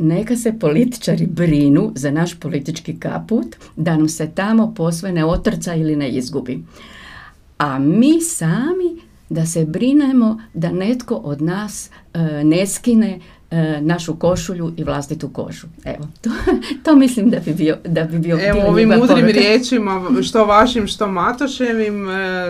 neka 0.00 0.36
se 0.36 0.58
političari 0.58 1.26
brinu 1.26 1.92
za 1.94 2.10
naš 2.10 2.40
politički 2.40 2.98
kaput, 2.98 3.56
da 3.76 3.96
nam 3.96 4.08
se 4.08 4.30
tamo 4.34 4.74
posve 4.74 5.12
ne 5.12 5.24
otrca 5.24 5.74
ili 5.74 5.96
ne 5.96 6.10
izgubi. 6.10 6.64
A 7.58 7.78
mi 7.78 8.20
sami 8.20 9.00
da 9.28 9.46
se 9.46 9.64
brinemo 9.64 10.40
da 10.54 10.72
netko 10.72 11.14
od 11.14 11.42
nas 11.42 11.90
e, 12.14 12.18
ne 12.44 12.66
skine 12.66 13.20
našu 13.80 14.16
košulju 14.16 14.72
i 14.76 14.84
vlastitu 14.84 15.28
kožu. 15.28 15.66
Evo, 15.84 16.08
to, 16.20 16.30
to 16.84 16.96
mislim 16.96 17.30
da 17.30 17.40
bi 17.40 17.54
bio 17.54 17.76
da 17.84 18.04
bi 18.04 18.18
bio 18.18 18.38
Evo 18.42 18.60
ovim 18.68 18.88
mudrim 18.88 19.26
riječima, 19.26 20.02
što 20.22 20.44
vašim, 20.44 20.86
što 20.86 21.08
Matoševim, 21.08 22.06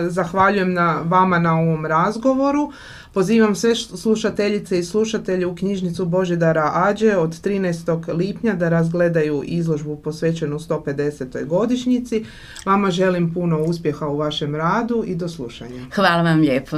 zahvaljujem 0.09 0.73
na 0.73 1.01
vama 1.05 1.39
na 1.39 1.59
ovom 1.59 1.85
razgovoru. 1.85 2.71
Pozivam 3.13 3.55
sve 3.55 3.75
slušateljice 3.75 4.79
i 4.79 4.83
slušatelje 4.83 5.45
u 5.45 5.55
knjižnicu 5.55 6.05
Božidara 6.05 6.71
Ađe 6.73 7.17
od 7.17 7.41
13. 7.41 8.17
lipnja 8.17 8.53
da 8.53 8.69
razgledaju 8.69 9.43
izložbu 9.45 9.95
posvećenu 9.95 10.59
150. 10.59 11.45
godišnjici. 11.45 12.25
Vama 12.65 12.91
želim 12.91 13.33
puno 13.33 13.63
uspjeha 13.63 14.07
u 14.07 14.17
vašem 14.17 14.55
radu 14.55 15.03
i 15.07 15.15
do 15.15 15.29
slušanja. 15.29 15.85
Hvala 15.95 16.21
vam 16.21 16.39
lijepo. 16.39 16.77